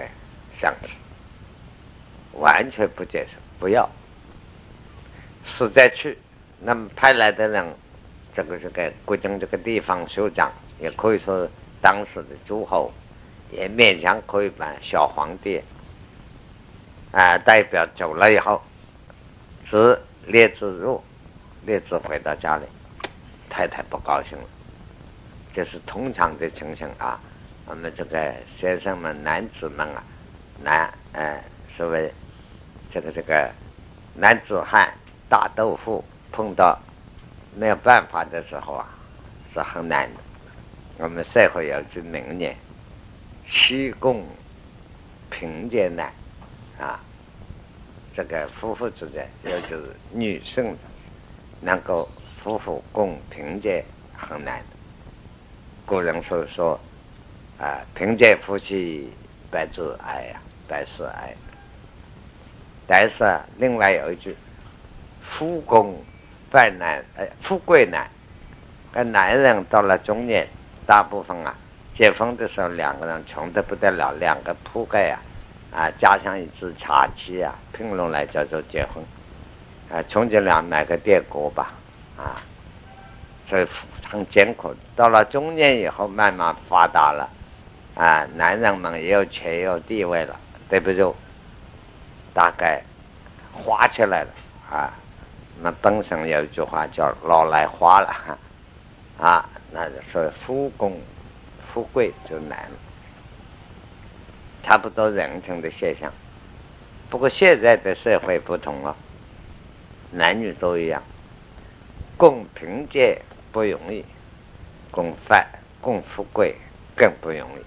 [0.58, 0.88] 赏赐，
[2.38, 3.88] 完全不接受，不要。
[5.46, 6.18] 是再去，
[6.60, 7.74] 那么派来的人，
[8.34, 11.48] 这个这个国政这个地方首长，也可以说。
[11.82, 12.92] 当时的诸侯
[13.50, 15.62] 也勉强可以把小皇帝
[17.10, 18.60] 啊代表走了以后，
[19.64, 21.02] 是列子入，
[21.64, 22.66] 列子回到家里，
[23.48, 24.44] 太太不高兴了。
[25.54, 27.18] 这是通常的情形啊。
[27.70, 30.02] 我们这个先生们、男子们啊，
[30.60, 31.40] 男呃
[31.76, 32.12] 所谓
[32.92, 33.48] 这个这个
[34.12, 34.92] 男子汉
[35.28, 36.76] 大豆腐碰到
[37.54, 38.88] 没有办法的时候啊，
[39.54, 40.20] 是很难的。
[40.98, 42.56] 我们社会有句名言
[43.48, 44.26] ：“妻共
[45.30, 46.12] 贫贱难。”
[46.76, 46.98] 啊，
[48.12, 50.76] 这个夫妇之间，也就是女性
[51.60, 52.08] 能够
[52.42, 54.66] 夫妇共贫贱很难的。
[55.86, 56.80] 古人所说
[57.60, 59.12] ：“啊，贫贱夫妻
[59.50, 61.34] 百事哀呀，百事哀。”
[62.88, 64.34] 但是另外有一句
[65.22, 66.02] ：“夫共
[66.50, 68.08] 犯难，哎，富贵难。”
[68.92, 70.48] 跟男人到了中年，
[70.84, 71.54] 大部分啊，
[71.94, 75.20] 结婚的时候两个人穷得不得了，两个铺盖啊，
[75.72, 79.04] 啊，加上一只茶几啊，拼拢来叫做结婚。
[79.92, 81.72] 啊，穷尽量买个电锅吧，
[82.16, 82.42] 啊，
[83.48, 83.66] 所以
[84.08, 84.74] 很艰苦。
[84.96, 87.28] 到了中年以后，慢慢发达了，
[87.94, 91.14] 啊，男人们也有钱也有地位了，对不住。
[92.32, 92.80] 大概
[93.52, 94.30] 花起来了
[94.70, 94.94] 啊！
[95.62, 98.38] 那本身有一句话叫“老来花了”，
[99.18, 100.98] 啊，那就是富公
[101.74, 102.78] 富贵就难了，
[104.62, 106.10] 差不多人情的现象。
[107.10, 108.96] 不过现在的社会不同了，
[110.12, 111.02] 男女都一样，
[112.16, 114.04] 共贫贱不容易，
[114.92, 115.44] 共犯
[115.80, 116.54] 共富贵
[116.96, 117.62] 更不容易。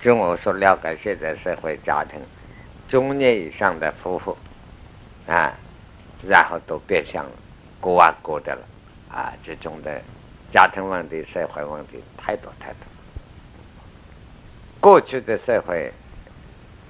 [0.00, 2.20] 就我所了解，现在社会家庭。
[2.88, 4.36] 中年以上的夫妇，
[5.26, 5.52] 啊，
[6.26, 7.26] 然后都变相
[7.80, 8.62] 各玩各的了，
[9.10, 10.00] 啊，这种的
[10.50, 12.78] 家庭问题、社会问题太多太多。
[14.80, 15.92] 过去的社会，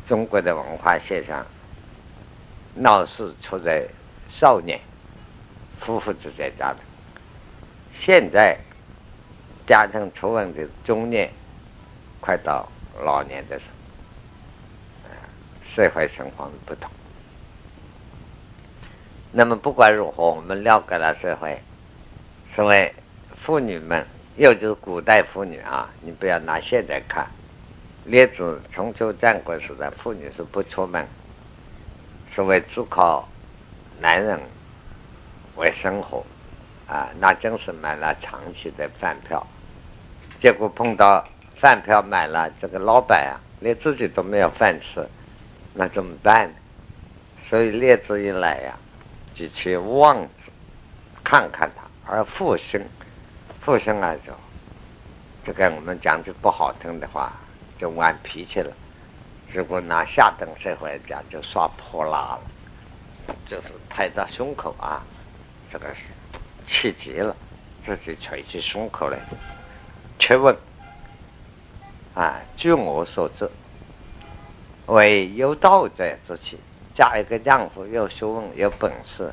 [0.06, 1.44] 中国的文化现象，
[2.74, 3.84] 闹事出在
[4.30, 4.78] 少年
[5.80, 6.80] 夫妇之间家庭，
[7.98, 8.56] 现在
[9.66, 11.28] 家庭出问题，中年
[12.20, 12.70] 快到
[13.04, 13.72] 老年的时候。
[15.70, 16.90] 社会情况不同，
[19.30, 21.62] 那么不管如何，我们了解了社会，
[22.52, 22.92] 所谓
[23.44, 24.04] 妇女们，
[24.36, 27.28] 又就是古代妇女啊，你不要拿现在看，
[28.06, 31.06] 列子春秋战国时代，妇女是不出门，
[32.32, 33.28] 所谓只靠
[34.00, 34.40] 男人
[35.54, 36.24] 为生活，
[36.88, 39.46] 啊，那真是买了长期的饭票，
[40.40, 41.24] 结果碰到
[41.60, 45.04] 饭票买了，这个老板啊，连自己都没有饭吃。
[45.74, 46.54] 那怎么办呢？
[47.42, 48.76] 所以列子一来呀，
[49.34, 50.30] 就去望子，
[51.24, 52.80] 看看他，而复生，
[53.60, 54.32] 复生啊就，
[55.44, 57.32] 这个我们讲句不好听的话，
[57.78, 58.72] 就玩脾气了。
[59.52, 62.40] 如果拿下等社会来讲，就耍泼辣了，
[63.48, 65.02] 就是拍到胸口啊，
[65.72, 65.86] 这个
[66.66, 67.34] 气急了，
[67.84, 69.18] 自己捶起胸口来，
[70.18, 70.54] 却问
[72.18, 73.48] 啊，据我所知。
[74.86, 76.58] 为有道者之妻，
[76.96, 79.32] 嫁一个丈夫有学问、有本事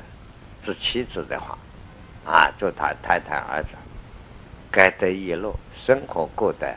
[0.64, 1.58] 之妻子的话，
[2.24, 3.70] 啊，做他太太儿子
[4.70, 6.76] 该得一路，生活过得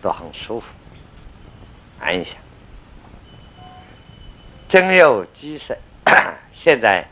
[0.00, 0.66] 都很舒服、
[1.98, 2.34] 安详。
[4.68, 5.76] 真有机会，
[6.52, 7.04] 现在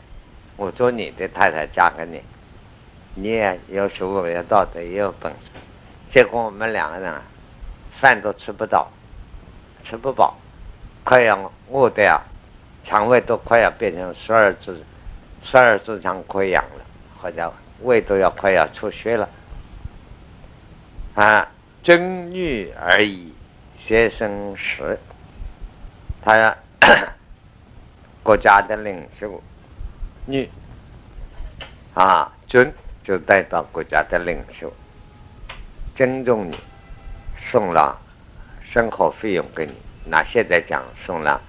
[0.55, 2.21] 我做你的太太嫁给你，
[3.15, 5.49] 你也有学问、有道德、也有本事，
[6.13, 7.21] 结果我们两个人啊，
[7.99, 8.87] 饭都吃不到，
[9.83, 10.37] 吃不饱。
[11.03, 12.21] 快要饿的呀，
[12.83, 14.83] 肠胃都快要变成十二指、
[15.41, 16.85] 十二指肠溃疡了，
[17.21, 19.29] 或者胃都要快要出血了。
[21.15, 21.49] 啊，
[21.81, 23.33] 真女而已，
[23.79, 24.99] 先生时，
[26.21, 26.55] 他
[28.21, 29.41] 国家的领袖，
[30.25, 30.49] 女
[31.93, 34.71] 啊，尊就代表国家的领袖，
[35.95, 36.59] 尊重你，
[37.49, 37.97] 送了
[38.61, 39.73] 生活费用给你。
[40.05, 41.41] 那现在讲送了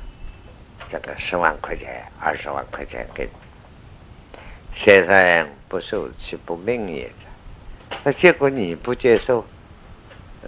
[0.91, 3.31] 这个十万块钱、二十万块钱给你，
[4.75, 7.11] 先生不受岂不命也？
[8.05, 9.45] 那结果你不接受，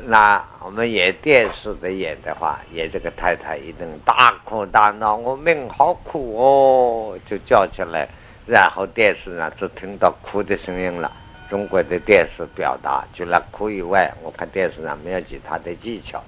[0.06, 8.08] 那我们演电视的演的话，演这个太太一定大哭大闹，我命好苦哦，就叫起来，
[8.46, 11.10] 然后电视上只听到哭的声音了。
[11.50, 16.22] 中国的电视表达除了哭以外，我看电视上没有其他的技巧。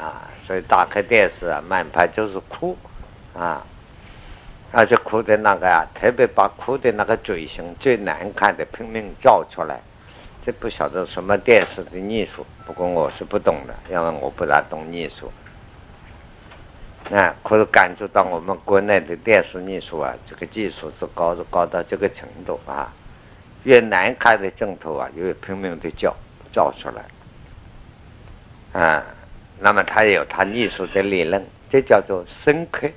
[0.00, 2.76] 啊，所以打开电视啊，满盘就是哭，
[3.32, 3.64] 啊，
[4.72, 9.80] 而且哭的那个啊，特别把哭的那个嘴型最难看的拼命照出来，
[10.44, 15.30] 这不晓得什么电视的艺术，不过我是不懂的，因为我不大懂艺术。
[17.14, 22.92] 啊，可是感觉到我们国内的电视艺术啊，这个技术是高，是高到这个程度啊，
[23.64, 26.14] 越难看的镜头啊，越拼命的叫
[26.52, 29.02] 照出来，啊。
[29.60, 32.88] 那么他有他艺术的理论，这叫做深刻，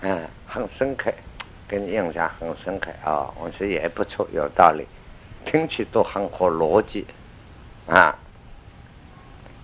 [0.00, 1.12] 嗯，很深刻，
[1.68, 3.30] 给你印象很深刻啊。
[3.38, 4.86] 我说也不错，有道理。
[5.44, 7.06] 听起都很合逻辑
[7.86, 8.16] 啊。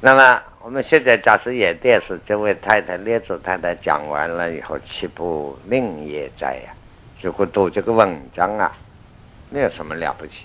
[0.00, 6.74] 那么我们现在假设演电视，这位太太列子太太讲完了以后，岂不另也在呀？
[7.22, 8.70] 如果读这个文章啊，
[9.54, 10.44] 没有什么了不起。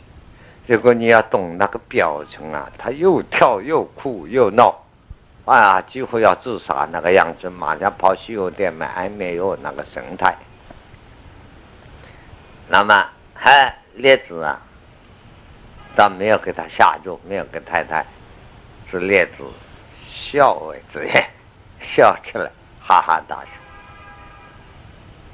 [0.67, 4.84] 如果你要懂那个表情啊，他又跳又哭又闹，
[5.45, 10.36] 啊，几乎要自杀那个样子，马上跑洗药店买安眠药那个神态。
[12.67, 14.62] 那么还列子啊，
[15.95, 18.06] 倒没有给他下注，没有给太太，
[18.91, 19.43] 是列子
[20.08, 21.30] 笑为之言，
[21.82, 23.52] 笑起来哈哈大笑，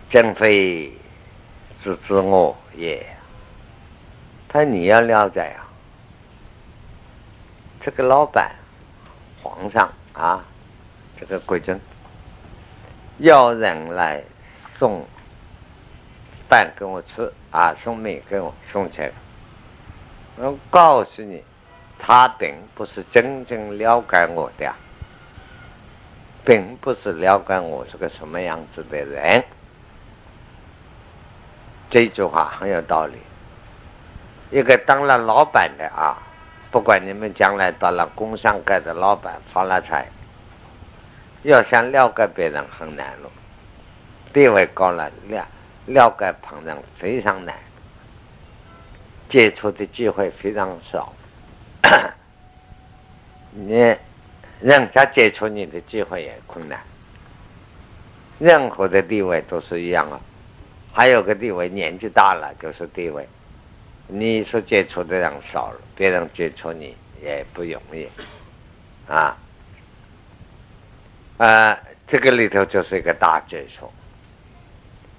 [0.10, 0.98] 真非
[1.84, 3.06] 是自我也。
[4.56, 5.68] 他你要了解啊，
[7.82, 8.56] 这个老板，
[9.44, 10.46] 皇上啊，
[11.20, 11.78] 这个贵尊，
[13.18, 14.24] 要人来
[14.74, 15.06] 送
[16.48, 19.12] 饭给我吃啊，送米给我送钱。
[20.38, 21.44] 我告诉你，
[22.00, 24.74] 他并不是真正了解我的，
[26.46, 29.44] 并不是了解我是个什么样子的人。
[31.90, 33.18] 这句话很有道理。
[34.56, 36.18] 一个当了老板的啊，
[36.72, 40.08] 不管你们将来当了工商界的老板发了财，
[41.44, 43.30] 要想了解别人很难了，
[44.32, 45.46] 地位高了了
[45.88, 47.54] 了解旁人非常难，
[49.28, 51.12] 接触的机会非常少，
[53.52, 53.94] 你
[54.62, 56.80] 人家接触你的机会也困难。
[58.40, 60.18] 任何的地位都是一样啊，
[60.94, 63.28] 还有个地位年纪大了就是地位。
[64.08, 68.08] 你所接触的人少了，别人接触你也不容易，
[69.08, 69.36] 啊，
[71.38, 73.92] 啊，这个里头就是一个大接触。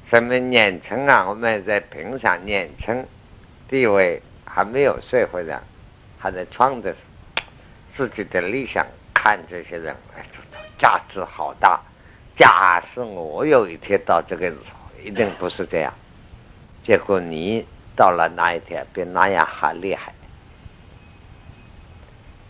[0.09, 1.29] 什么年轻啊？
[1.29, 3.05] 我们在平常年轻，
[3.69, 5.61] 地位还没有社会上，
[6.17, 6.95] 还在创着
[7.97, 10.25] 自己的理想，看这些人，哎，
[10.79, 11.81] 价值好大。
[12.37, 15.93] 假使我有一天到这个时候，一定不是这样。
[16.85, 17.67] 结果你。
[17.97, 20.13] 到了那一天，比那样还厉害。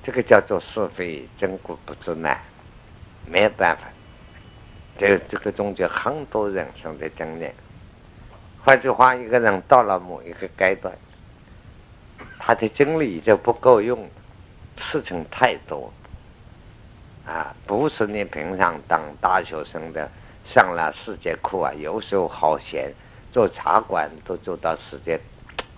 [0.02, 2.38] 这个叫做是非真故不知难，
[3.26, 3.82] 没有办法。
[4.98, 7.54] 这这个中间很多人生的经验。
[8.64, 10.92] 换句话，一个人到了某一个阶段，
[12.38, 14.08] 他的精力就不够用，
[14.76, 15.92] 事情太多。
[17.26, 20.08] 啊，不是你平常当大学生的
[20.44, 22.92] 上了四节课啊，有时候好闲，
[23.32, 25.20] 做茶馆都做到时间。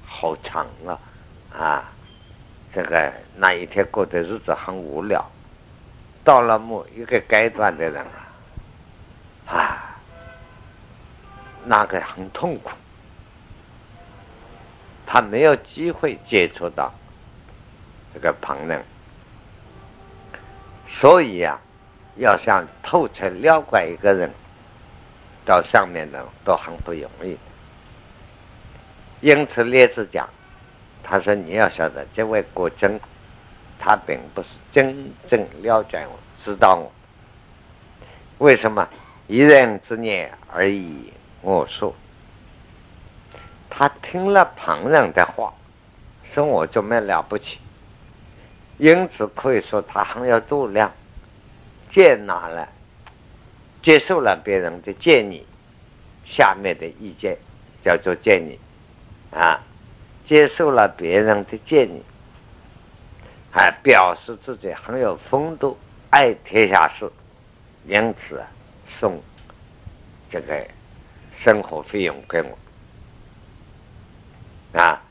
[0.09, 0.99] 好长啊，
[1.57, 1.85] 啊，
[2.75, 5.25] 这个那一天过的日子很无聊。
[6.25, 8.05] 到了某一个阶段的人
[9.47, 9.97] 啊，啊，
[11.65, 12.71] 那个很痛苦，
[15.07, 16.93] 他没有机会接触到
[18.13, 18.85] 这个旁人，
[20.87, 21.59] 所以呀，
[22.17, 24.31] 要想透彻了解一个人，
[25.47, 27.39] 到上面的都很不容易。
[29.21, 30.29] 因此，列子讲，
[31.03, 33.01] 他说：“你要晓得，这位国真，
[33.77, 36.93] 他并不是真正了解我，知道我。
[38.39, 38.89] 为什么？
[39.27, 41.13] 一人之言而已。
[41.43, 41.93] 我说，
[43.69, 45.53] 他听了旁人的话，
[46.23, 47.59] 说我就没了不起。
[48.77, 50.93] 因此，可以说他很有度量，
[51.91, 52.69] 接纳了，
[53.83, 55.45] 接受了别人的建议，
[56.25, 57.37] 下面的意见
[57.83, 58.57] 叫做建议。”
[59.31, 59.61] 啊，
[60.25, 62.03] 接受了别人的建议，
[63.51, 65.77] 还表示自己很有风度，
[66.11, 67.11] 爱天下事，
[67.87, 68.43] 因此
[68.87, 69.21] 送
[70.31, 70.67] 这个
[71.37, 72.59] 生活费用给我。
[74.79, 75.03] 啊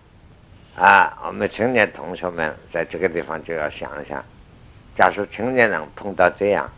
[0.76, 4.24] 啊，我们青年同学们在这个地方就要想一想，
[4.96, 6.70] 假设青年人碰到这样，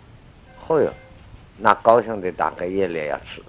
[0.67, 0.93] 嚯哟，
[1.57, 3.41] 那高兴的打个夜里要吃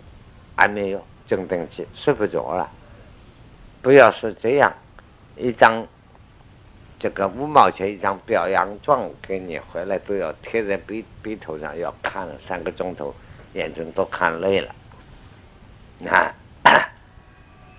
[0.57, 2.69] 安眠药、镇定剂，睡不着了。
[3.83, 4.73] 不要说这样，
[5.37, 5.87] 一张
[6.99, 13.15] 这个五毛钱一张表扬状给你回来，都要贴在鼻鼻头上，要看三个钟头，
[13.55, 14.75] 眼睛都看累了，
[16.11, 16.35] 啊，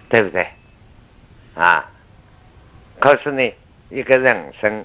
[0.09, 0.47] 对不对？
[1.53, 1.91] 啊，
[2.99, 3.53] 可是呢，
[3.89, 4.83] 一个人生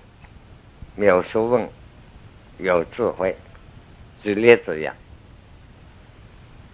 [0.97, 1.67] 有学问、
[2.59, 3.35] 有智慧，
[4.21, 4.95] 举例子样，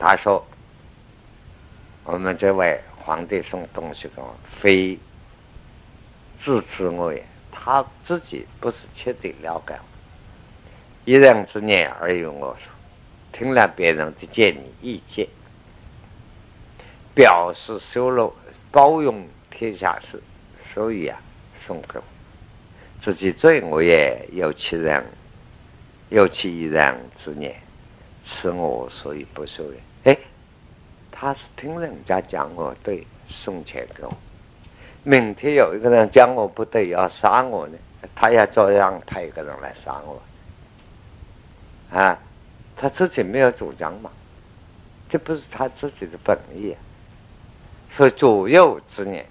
[0.01, 0.45] 他说
[2.03, 4.98] ：“我们这位。”皇帝送东西给我，非
[6.40, 7.24] 自知我也。
[7.50, 9.84] 他自己不是彻底了解我，
[11.05, 12.72] 一人之念而有我说，
[13.32, 15.28] 听了别人的建议意见，
[17.14, 18.34] 表示修罗
[18.70, 20.20] 包容天下事，
[20.72, 21.20] 所以啊，
[21.64, 22.05] 送给我。
[23.00, 25.05] 自己罪我也有其人，
[26.09, 27.55] 有其一人之念，
[28.24, 29.78] 是我所以不受人。
[31.22, 34.12] 他是听人家讲我对，送钱给我。
[35.04, 37.78] 明天有一个人讲我不对，要杀我呢，
[38.12, 40.20] 他也照样派一个人来杀我。
[41.96, 42.18] 啊，
[42.76, 44.10] 他自己没有主张嘛，
[45.08, 46.74] 这不是他自己的本意。
[47.92, 49.24] 所以左右之念。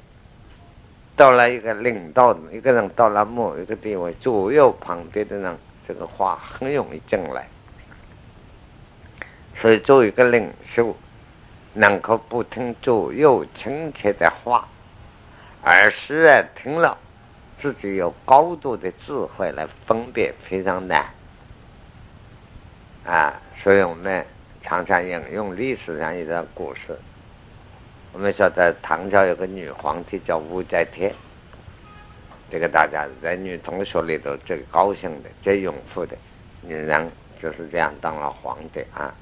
[1.18, 7.50] 到了一个领导，一个人到了某一个地位，左右旁边的人，这个话很容易进来。
[9.58, 10.96] 所以，作为一个领袖，
[11.74, 14.68] 能够不听左右亲切的话，
[15.64, 16.98] 而是听了，
[17.58, 21.06] 自己有高度的智慧来分辨，非常难。
[23.06, 24.26] 啊，所以我们
[24.62, 26.98] 常常引用历史上一段故事。
[28.14, 31.14] 我们晓得唐朝有个女皇帝叫武则天，
[32.52, 36.18] 这个大家在女同学里头最高兴的、最拥护的
[36.62, 37.10] 女人
[37.42, 39.16] 就是这样当了皇帝啊，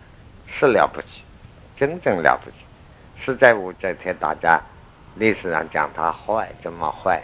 [0.47, 1.21] 是了不起，
[1.79, 2.57] 真正了不起。
[3.15, 4.61] 是在武则天，大家
[5.15, 7.23] 历史上讲她坏，怎么坏？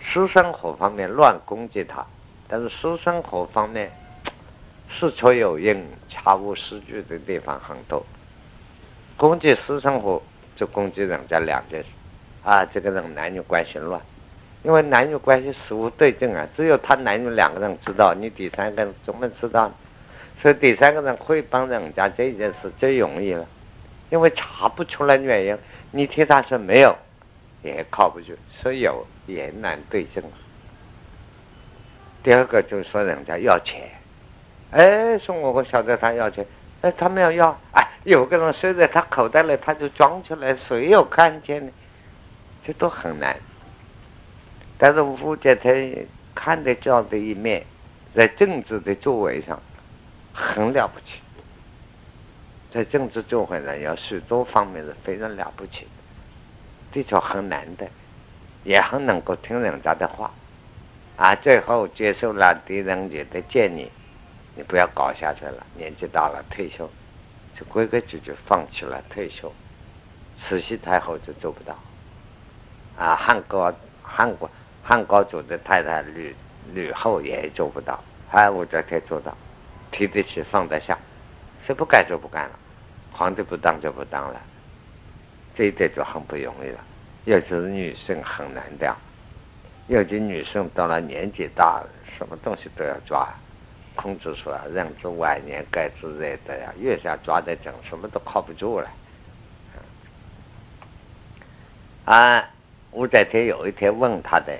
[0.00, 2.04] 私生活方面乱攻击她，
[2.48, 3.92] 但是私生活方面
[4.88, 8.04] 事出有因、查无实据的地方很多。
[9.16, 10.20] 攻击私生活，
[10.56, 11.90] 就攻击人家两件事，
[12.42, 14.00] 啊，这个人男女关系乱，
[14.64, 19.70] 因为男女关系事无对证啊，只有他男女两个人知道，你第三个人怎么知道？
[20.40, 23.46] 所以第三个人可以帮人家这件事最容易了，
[24.08, 25.58] 因为查不出来原因，
[25.90, 26.96] 你听他说没有，
[27.62, 28.32] 也靠不住，
[28.62, 30.24] 说有也难对证。
[32.22, 33.90] 第二个就是说人家要钱，
[34.70, 36.46] 哎，说我我晓得他要钱，
[36.80, 37.86] 哎，他没有要，哎。
[38.04, 41.70] 有个人塞在他口袋里，他就装出来，谁有看见呢？
[42.64, 43.36] 这都很难。
[44.78, 45.68] 但是吴杰他
[46.34, 47.62] 看得这样的一面，
[48.14, 49.60] 在政治的作为上
[50.32, 51.20] 很了不起，
[52.70, 55.86] 在政治作为上有许多方面是非常了不起，
[56.92, 57.88] 的的确很难的，
[58.64, 60.30] 也很能够听人家的话，
[61.16, 63.90] 啊，最后接受了狄仁杰的建议，
[64.54, 66.88] 你不要搞下去了，年纪大了，退休。
[67.58, 69.52] 就规规矩矩放弃了退休，
[70.38, 71.76] 慈禧太后就做不到。
[72.96, 73.70] 啊，汉高
[74.02, 74.48] 汉国
[74.82, 76.34] 汉高祖的太太吕
[76.72, 79.36] 吕后也做不到，还武则天做到，
[79.90, 80.98] 提得起放得下，
[81.66, 82.58] 是不干就不干了，
[83.12, 84.40] 皇帝不当就不当了，
[85.54, 86.78] 这一点就很不容易了。
[87.24, 88.96] 尤其是女性很难的，
[89.88, 93.28] 尤其女性到了年纪大了，什么东西都要抓。
[93.96, 98.88] 孔子说：“人之晚年，该知热得呀，越想抓得紧，什么都靠不住了。”
[102.06, 102.48] 啊，
[102.92, 104.58] 武则天有一天问他的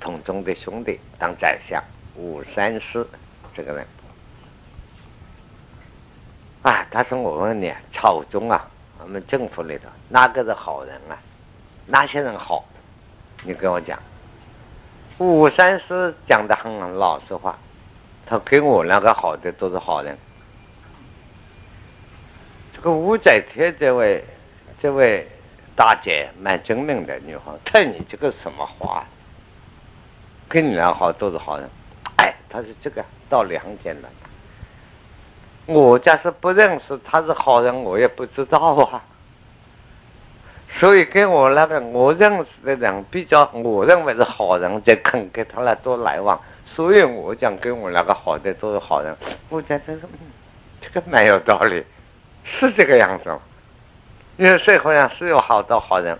[0.00, 1.80] 同宗的兄弟当宰相
[2.16, 3.06] 武三思
[3.54, 3.86] 这个人，
[6.62, 11.18] 啊，他说：“我问你，朝中啊，我们政府里头哪个是好人啊？
[11.86, 12.64] 哪些人好？
[13.44, 13.98] 你跟我讲。”
[15.18, 17.58] 武三思讲的很老实话。
[18.24, 20.16] 他给我那个好的都是好人。
[22.74, 24.24] 这个武则天这位
[24.80, 25.28] 这位
[25.76, 29.04] 大姐蛮精明的女皇，看你这个什么话？
[30.48, 31.68] 跟你俩好都是好人，
[32.52, 34.10] 他是这个道理很简单。
[35.64, 39.02] 我家是不认识他是好人，我也不知道啊。
[40.68, 46.38] 所以跟我那个我认识的人比较，我认为是好人，就肯跟他来多来往。
[46.66, 49.14] 所以我讲跟我那个好的都是好人，
[49.48, 49.96] 我觉得
[50.80, 51.84] 这个蛮有道理，
[52.44, 53.38] 是这个样子。
[54.38, 56.18] 因为社会上是有好多好人，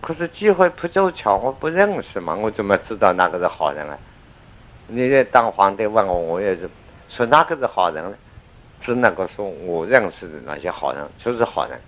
[0.00, 3.96] 可是机会不凑巧，我不认识嘛，我怎么知道哪个是好人啊？
[4.94, 6.68] 你在当皇帝问我，我也是
[7.08, 8.14] 说哪个是好人呢？
[8.82, 11.80] 只能够说我认识的那些好人就是好人。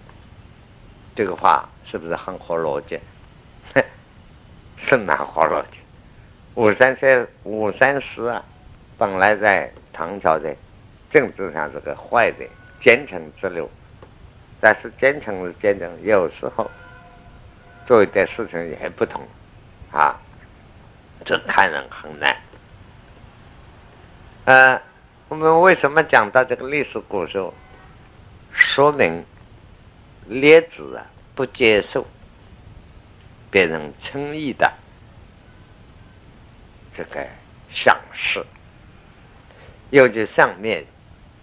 [1.15, 2.99] 这个话是不是很合逻辑？
[4.79, 5.81] 是蛮合逻辑。
[6.55, 8.43] 武三三，武三思啊，
[8.97, 10.55] 本来在唐朝的
[11.11, 12.47] 政治上是个坏的
[12.81, 13.69] 奸臣之流，
[14.61, 16.71] 但是奸臣是奸臣，有时候
[17.85, 19.21] 做一点事情也不同，
[19.93, 20.17] 啊，
[21.23, 22.35] 这看人很难。
[24.45, 24.79] 呃，
[25.31, 27.43] 我们为什么讲到这个历史故事？
[28.53, 29.25] 说明
[30.27, 32.07] 列子啊不接受
[33.51, 34.71] 别人轻易的。
[36.95, 37.27] 这个
[37.73, 38.45] 赏识，
[39.89, 40.85] 尤其上面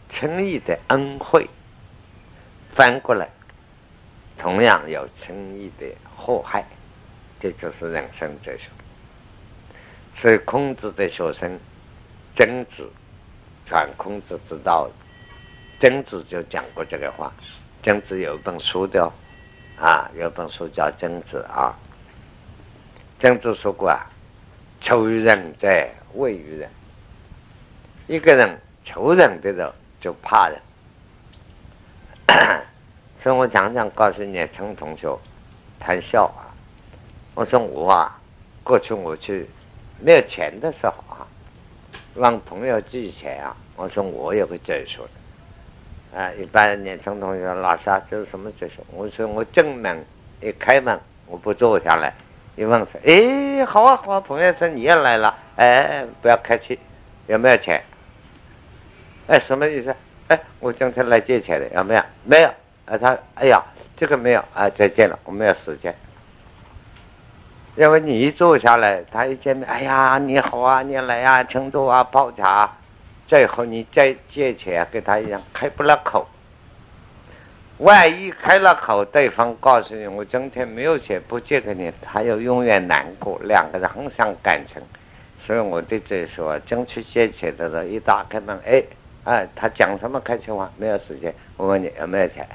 [0.08, 1.50] 轻易的恩惠，
[2.76, 3.28] 翻过来
[4.38, 6.64] 同样有轻易的祸害。
[7.40, 8.70] 这就是人生哲学。
[10.14, 11.60] 所以孔子的学生
[12.36, 12.90] 曾子
[13.66, 14.90] 传孔子之道，
[15.80, 17.32] 曾子就讲过这个话。
[17.84, 19.12] 曾子有一本书的，
[19.78, 21.74] 啊，有本书叫《曾子》啊。
[23.20, 24.06] 曾子说过啊
[24.82, 25.68] ：“求于人者，
[26.14, 26.70] 畏于人。”
[28.08, 30.62] 一个人求人的时候就怕人。
[33.22, 35.16] 所以我常常告诉年轻同学
[35.80, 36.50] 谈笑啊，
[37.36, 38.20] 我说我啊，
[38.64, 39.48] 过去我去
[40.00, 41.21] 没有钱的时候啊，
[42.16, 48.82] 让朋友寄钱啊，我说我有个哲学的啊，一般年轻同学老师啊，这是什么哲学？
[48.92, 50.04] 我说我正门
[50.42, 52.14] 一开门，我不坐下来，
[52.58, 56.78] 一问说，哎，好啊好啊，朋友说你也来了，哎，不要客气，
[57.28, 57.82] 有没有钱？
[59.28, 59.96] 哎，什么意思？
[60.28, 62.04] 哎，我今天来借钱的，有没有？
[62.26, 62.50] 没有。
[62.86, 63.64] 啊，他，哎呀，
[63.96, 65.96] 这个没有啊，再见了，我没有时间。
[67.82, 72.70] 因为你一坐下来，他一见面，哎呀，你好啊，你来啊，请坐啊，泡茶。
[73.26, 76.28] 最后你再借钱给他一样，开不了口。
[77.80, 84.80] 万一开了口，对方告诉你我今天没有钱，不借给你，他又永远难过，两个人很伤感情。
[85.40, 88.84] 所以我对这说，争取借钱的时候，一打开门，哎，
[89.24, 90.72] 哎，他讲什么开心话？
[90.78, 92.48] 没有时间，我问你有没有钱？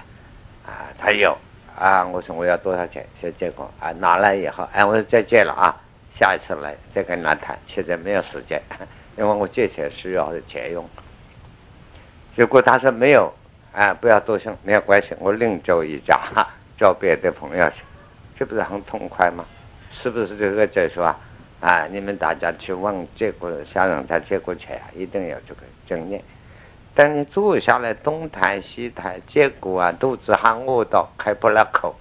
[0.64, 1.37] 啊，他有
[1.79, 3.07] 啊，我说我要多少钱？
[3.20, 5.77] 先借过啊，拿来以后，哎，我说再借了啊，
[6.14, 8.61] 下一次来再跟他谈，现在没有时间，
[9.18, 10.85] 因为我借钱需要钱用。
[12.35, 13.33] 结果他说没有，
[13.72, 16.18] 啊，不要多想，没有关系，我另找一家，
[16.79, 17.83] 找别的朋友去，
[18.35, 19.45] 这不是很痛快吗？
[19.93, 21.16] 是不是这个就说啊？
[21.61, 26.22] 啊，你们大家去问借过，想让他借过钱，一定要这个经验。
[26.97, 31.94] 等坐下来东谈西谈，结果啊肚子还饿到开不了口，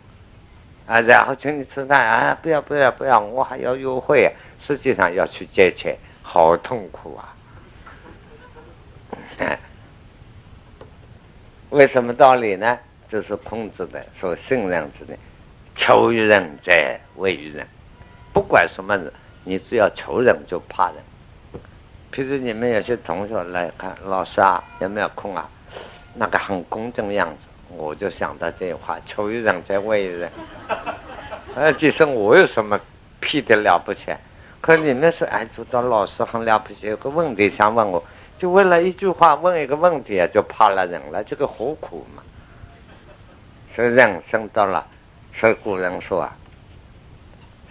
[0.87, 4.31] 啊，然后请你吃饭啊，不要不要不要，我还要约会，
[4.61, 7.35] 实际上要去借钱，好痛苦啊！
[11.71, 12.79] 为什么道理呢？
[13.09, 15.17] 这是孔子的说信任之的，
[15.75, 16.71] 求于人者
[17.17, 17.67] 畏于人，
[18.31, 19.11] 不管什么人，
[19.43, 20.95] 你只要求人就怕人。
[22.15, 25.49] 其实你们有些同学来看老师啊，有没有空啊？
[26.13, 27.35] 那个很公正的样子，
[27.75, 30.31] 我就想到这句话：求一人，在问一人。
[31.55, 32.79] 呃，其实我有什么
[33.19, 34.15] 屁的了不起？
[34.61, 38.01] 可你们说，哎，知道老师很了不起，有个问题想问我，
[38.37, 42.23] 就为了一句话问一个问题啊，就怕了人了，这个何苦嘛？
[43.75, 44.87] 所以人生到了，
[45.33, 46.33] 所以古人说啊，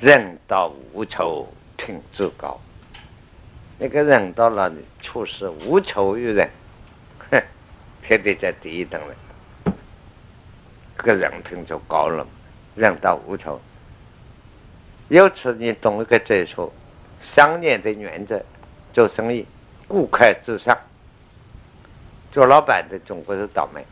[0.01, 2.61] 人到无求，品质高。
[3.79, 4.73] 那个人到了
[5.03, 6.49] 处事无求于人，
[7.31, 7.43] 哼，
[8.03, 9.75] 天天在第一等人，
[10.97, 12.27] 这个人品就高了。
[12.77, 13.61] 人到无求，
[15.09, 16.69] 由此你懂一个哲学：
[17.23, 18.43] 商业的原则，
[18.93, 19.47] 做生意，
[19.87, 20.77] 顾客至上。
[22.33, 23.85] 做老板的总归是倒霉。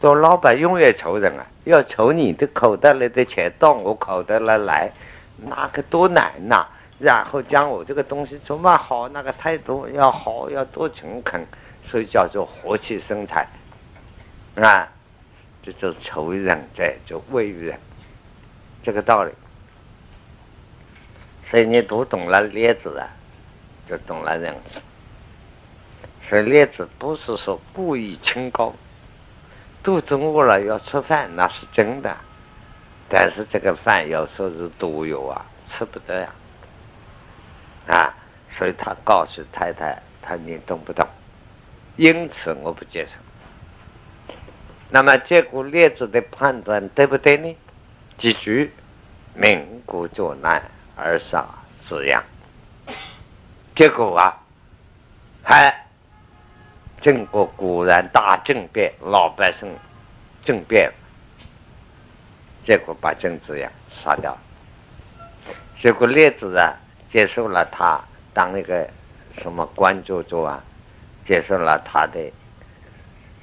[0.00, 4.92] 做老板永远求人啊，要求你的口袋里的钱到我口袋里来，
[5.38, 6.66] 那个多难呐！
[6.98, 11.46] 然后将我这个东西怎么好，那个态度要好，要多诚恳，
[11.84, 13.46] 所以叫做和气生财，
[14.56, 14.88] 啊，
[15.62, 17.78] 这就求人在就畏于人，
[18.82, 19.32] 这个道理。
[21.48, 23.08] 所以你读懂了列子啊，
[23.88, 24.54] 就懂了人。
[26.28, 28.74] 所以列子不是说故意清高，
[29.82, 32.16] 肚子饿了要吃饭那是真的，
[33.08, 36.28] 但是这个饭有时候是毒药啊，吃不得呀。
[37.88, 38.14] 啊
[38.50, 41.06] 所以他告诉太太：“他你懂不懂？”
[41.96, 44.34] 因此我不接受。
[44.90, 47.56] 那么结果列子的判断对不对呢？
[48.16, 48.72] 几句
[49.36, 50.62] ：“民国作难
[50.96, 51.46] 而杀
[51.86, 52.24] 子阳。”
[53.76, 54.40] 结果啊，
[55.42, 55.86] 还
[57.00, 59.68] 郑国果然大政变，老百姓
[60.42, 60.90] 政变，
[62.64, 64.36] 结果把郑子阳杀掉。
[65.78, 66.74] 结果列子啊。
[67.10, 68.00] 接受了他
[68.34, 68.88] 当那个
[69.40, 70.62] 什么官做做啊，
[71.24, 72.32] 接受了他的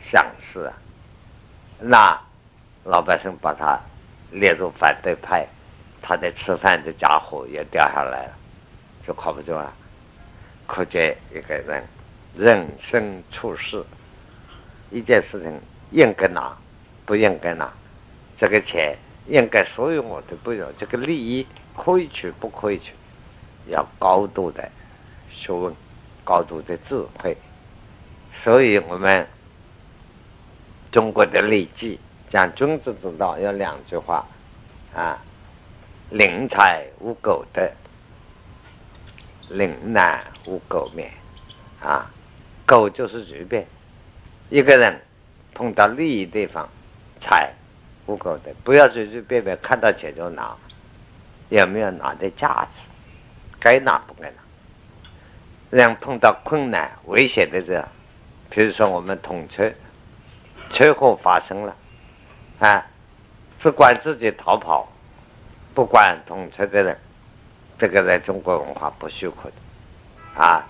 [0.02, 0.74] 赏识啊，
[1.80, 2.22] 那
[2.84, 3.80] 老百姓把他
[4.32, 5.48] 列入反对派，
[6.02, 8.34] 他的吃饭的家伙也掉下来了，
[9.06, 9.74] 就靠不住了。
[10.68, 11.84] 可见一个人
[12.36, 13.84] 人生处事，
[14.92, 15.60] 一件事情
[15.92, 16.56] 应该拿，
[17.06, 17.72] 不应该拿，
[18.38, 18.96] 这个钱
[19.28, 22.92] 应该所有我都不用，这个利益可以取不可以取。
[23.68, 24.70] 要高度的
[25.32, 25.74] 学问，
[26.24, 27.36] 高度的智慧，
[28.44, 29.28] 所以我们
[30.92, 32.00] 中国的《礼记》
[32.32, 34.26] 讲君子之道，有两句话
[34.94, 35.18] 啊：
[36.10, 37.72] 灵财无苟得，
[39.50, 41.12] 灵难无苟免。
[41.82, 42.10] 啊，
[42.66, 43.68] 苟就是随便
[44.50, 45.00] 一个人
[45.54, 46.68] 碰到利益地方，
[47.20, 47.52] 财
[48.08, 50.56] 无苟得，不要随随便便看到钱就拿，
[51.50, 52.82] 有没有拿的价值？
[53.66, 54.36] 该拿不该拿。
[55.72, 57.88] 人碰到困难、危险的时候，
[58.52, 59.72] 比如说我们通车，
[60.70, 61.76] 车祸发生了，
[62.60, 62.86] 啊，
[63.60, 64.88] 只管自己逃跑，
[65.74, 66.96] 不管通车的人，
[67.80, 70.64] 这个在中国文化不许可的，啊，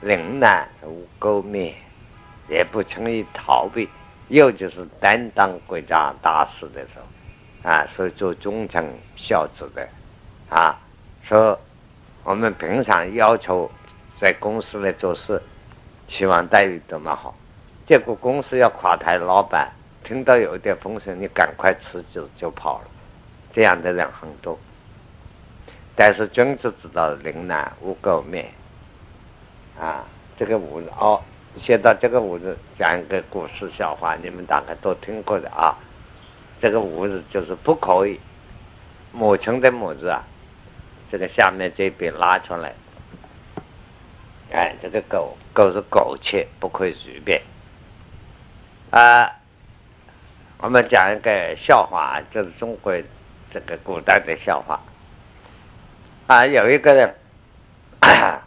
[0.00, 1.74] 临难无苟免，
[2.48, 3.88] 也不轻易逃避，
[4.28, 9.88] 又就是担当国家大事的时候，啊，所以做忠诚孝子的，
[10.48, 10.78] 啊，
[11.22, 11.58] 说
[12.24, 13.70] 我们平常要求。
[14.16, 15.40] 在公司里做事，
[16.06, 17.34] 希望待遇多么好，
[17.86, 19.72] 结果公司要垮台，老板
[20.04, 22.84] 听到有一点风声，你赶快辞职就跑了，
[23.50, 24.58] 这样的人很多。
[25.96, 28.50] 但是君子之道，临难无垢面。
[29.80, 30.04] 啊，
[30.36, 31.22] 这个五哦，
[31.56, 35.74] 写到这个五日，讲一个故事笑话，你们大概都听过的啊。
[36.60, 38.20] 这个五日就是不可以，
[39.12, 40.22] 母亲的母字啊，
[41.10, 42.72] 这个下面这笔拉出来。
[44.52, 47.42] 哎，这个苟苟是苟且，不可以随便。
[48.90, 49.30] 啊，
[50.58, 52.92] 我们讲一个笑话，就是中国
[53.50, 54.80] 这个古代的笑话。
[56.26, 57.14] 啊，有一个人，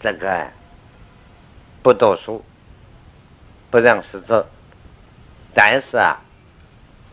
[0.00, 0.48] 这个
[1.82, 2.44] 不读书，
[3.70, 4.46] 不认识字，
[5.54, 6.20] 但是啊，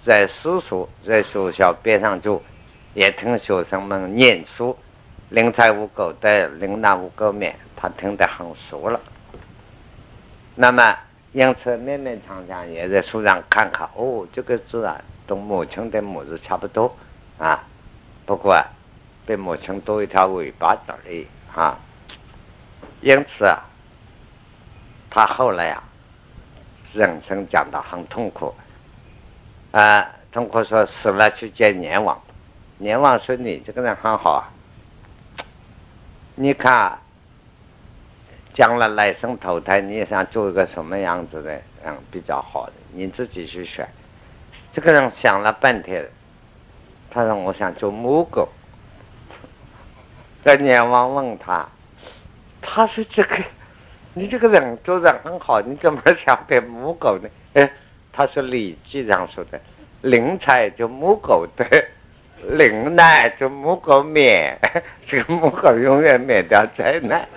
[0.06, 2.42] 在私塾在学校边上就
[2.96, 4.76] 也听学生们念书，
[5.28, 7.54] 临财无苟得，临难无狗面。
[7.76, 8.98] 他听得很熟了，
[10.56, 10.98] 那么
[11.34, 16.96] 因此勉勉强强也在书上看看，哦，这个字啊，同母亲的母字差不多
[17.38, 17.62] 啊，
[18.26, 18.58] 不过
[19.28, 21.78] 比母亲多一条尾巴而已啊。
[23.02, 23.62] 因此啊，
[25.10, 25.84] 他后来啊，
[26.94, 28.56] 人生讲的很痛苦
[29.74, 32.20] 啊，痛苦说死了去见阎王，
[32.80, 34.44] 阎王说你这个人很好啊，
[36.36, 37.00] 你看。
[38.54, 41.52] 将来来生投胎，你想做一个什么样子的
[41.84, 42.72] 人比较好的？
[42.94, 43.86] 你自己去选。
[44.72, 46.08] 这个人想了半天，
[47.12, 48.48] 他说：“我想做母狗。”
[50.42, 51.68] 这阎王问他，
[52.62, 53.44] 他说：“这个，
[54.14, 57.70] 你这个人做人很好，你怎么想变母狗呢？”哎，
[58.14, 59.60] 他说：“礼记上说的，
[60.04, 61.66] 灵才就母狗的，
[62.50, 64.58] 灵难就母狗免，
[65.08, 67.28] 这个母狗永远免掉灾难。”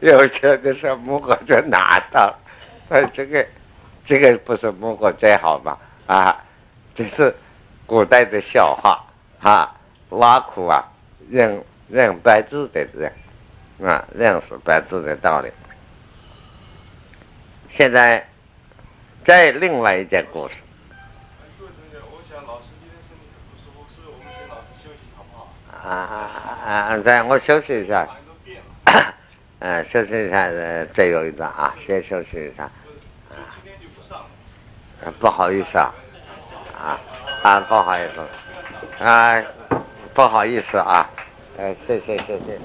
[0.00, 2.34] 有钱的时候，母狗就拿到，
[2.88, 3.46] 哎，这个，
[4.04, 5.78] 这个不是母狗最好吗？
[6.06, 6.44] 啊，
[6.92, 7.32] 这是
[7.86, 9.04] 古代的笑话
[9.40, 9.74] 啊，
[10.08, 10.90] 挖苦啊，
[11.30, 13.12] 认认白字的人
[13.88, 15.48] 啊，认识白字的道理。
[17.70, 18.26] 现在，
[19.24, 20.54] 再另外一件故事。
[25.84, 26.98] 啊啊啊！
[26.98, 28.06] 在我休息一下。
[29.58, 32.64] 嗯，休息一下，呃，再有一段啊，先休息一下。
[35.04, 35.92] 啊，不好意思啊，
[36.80, 36.98] 啊
[37.42, 39.42] 啊，不好意思，啊，
[40.14, 41.08] 不好意思啊，
[41.56, 42.58] 呃，谢谢谢谢。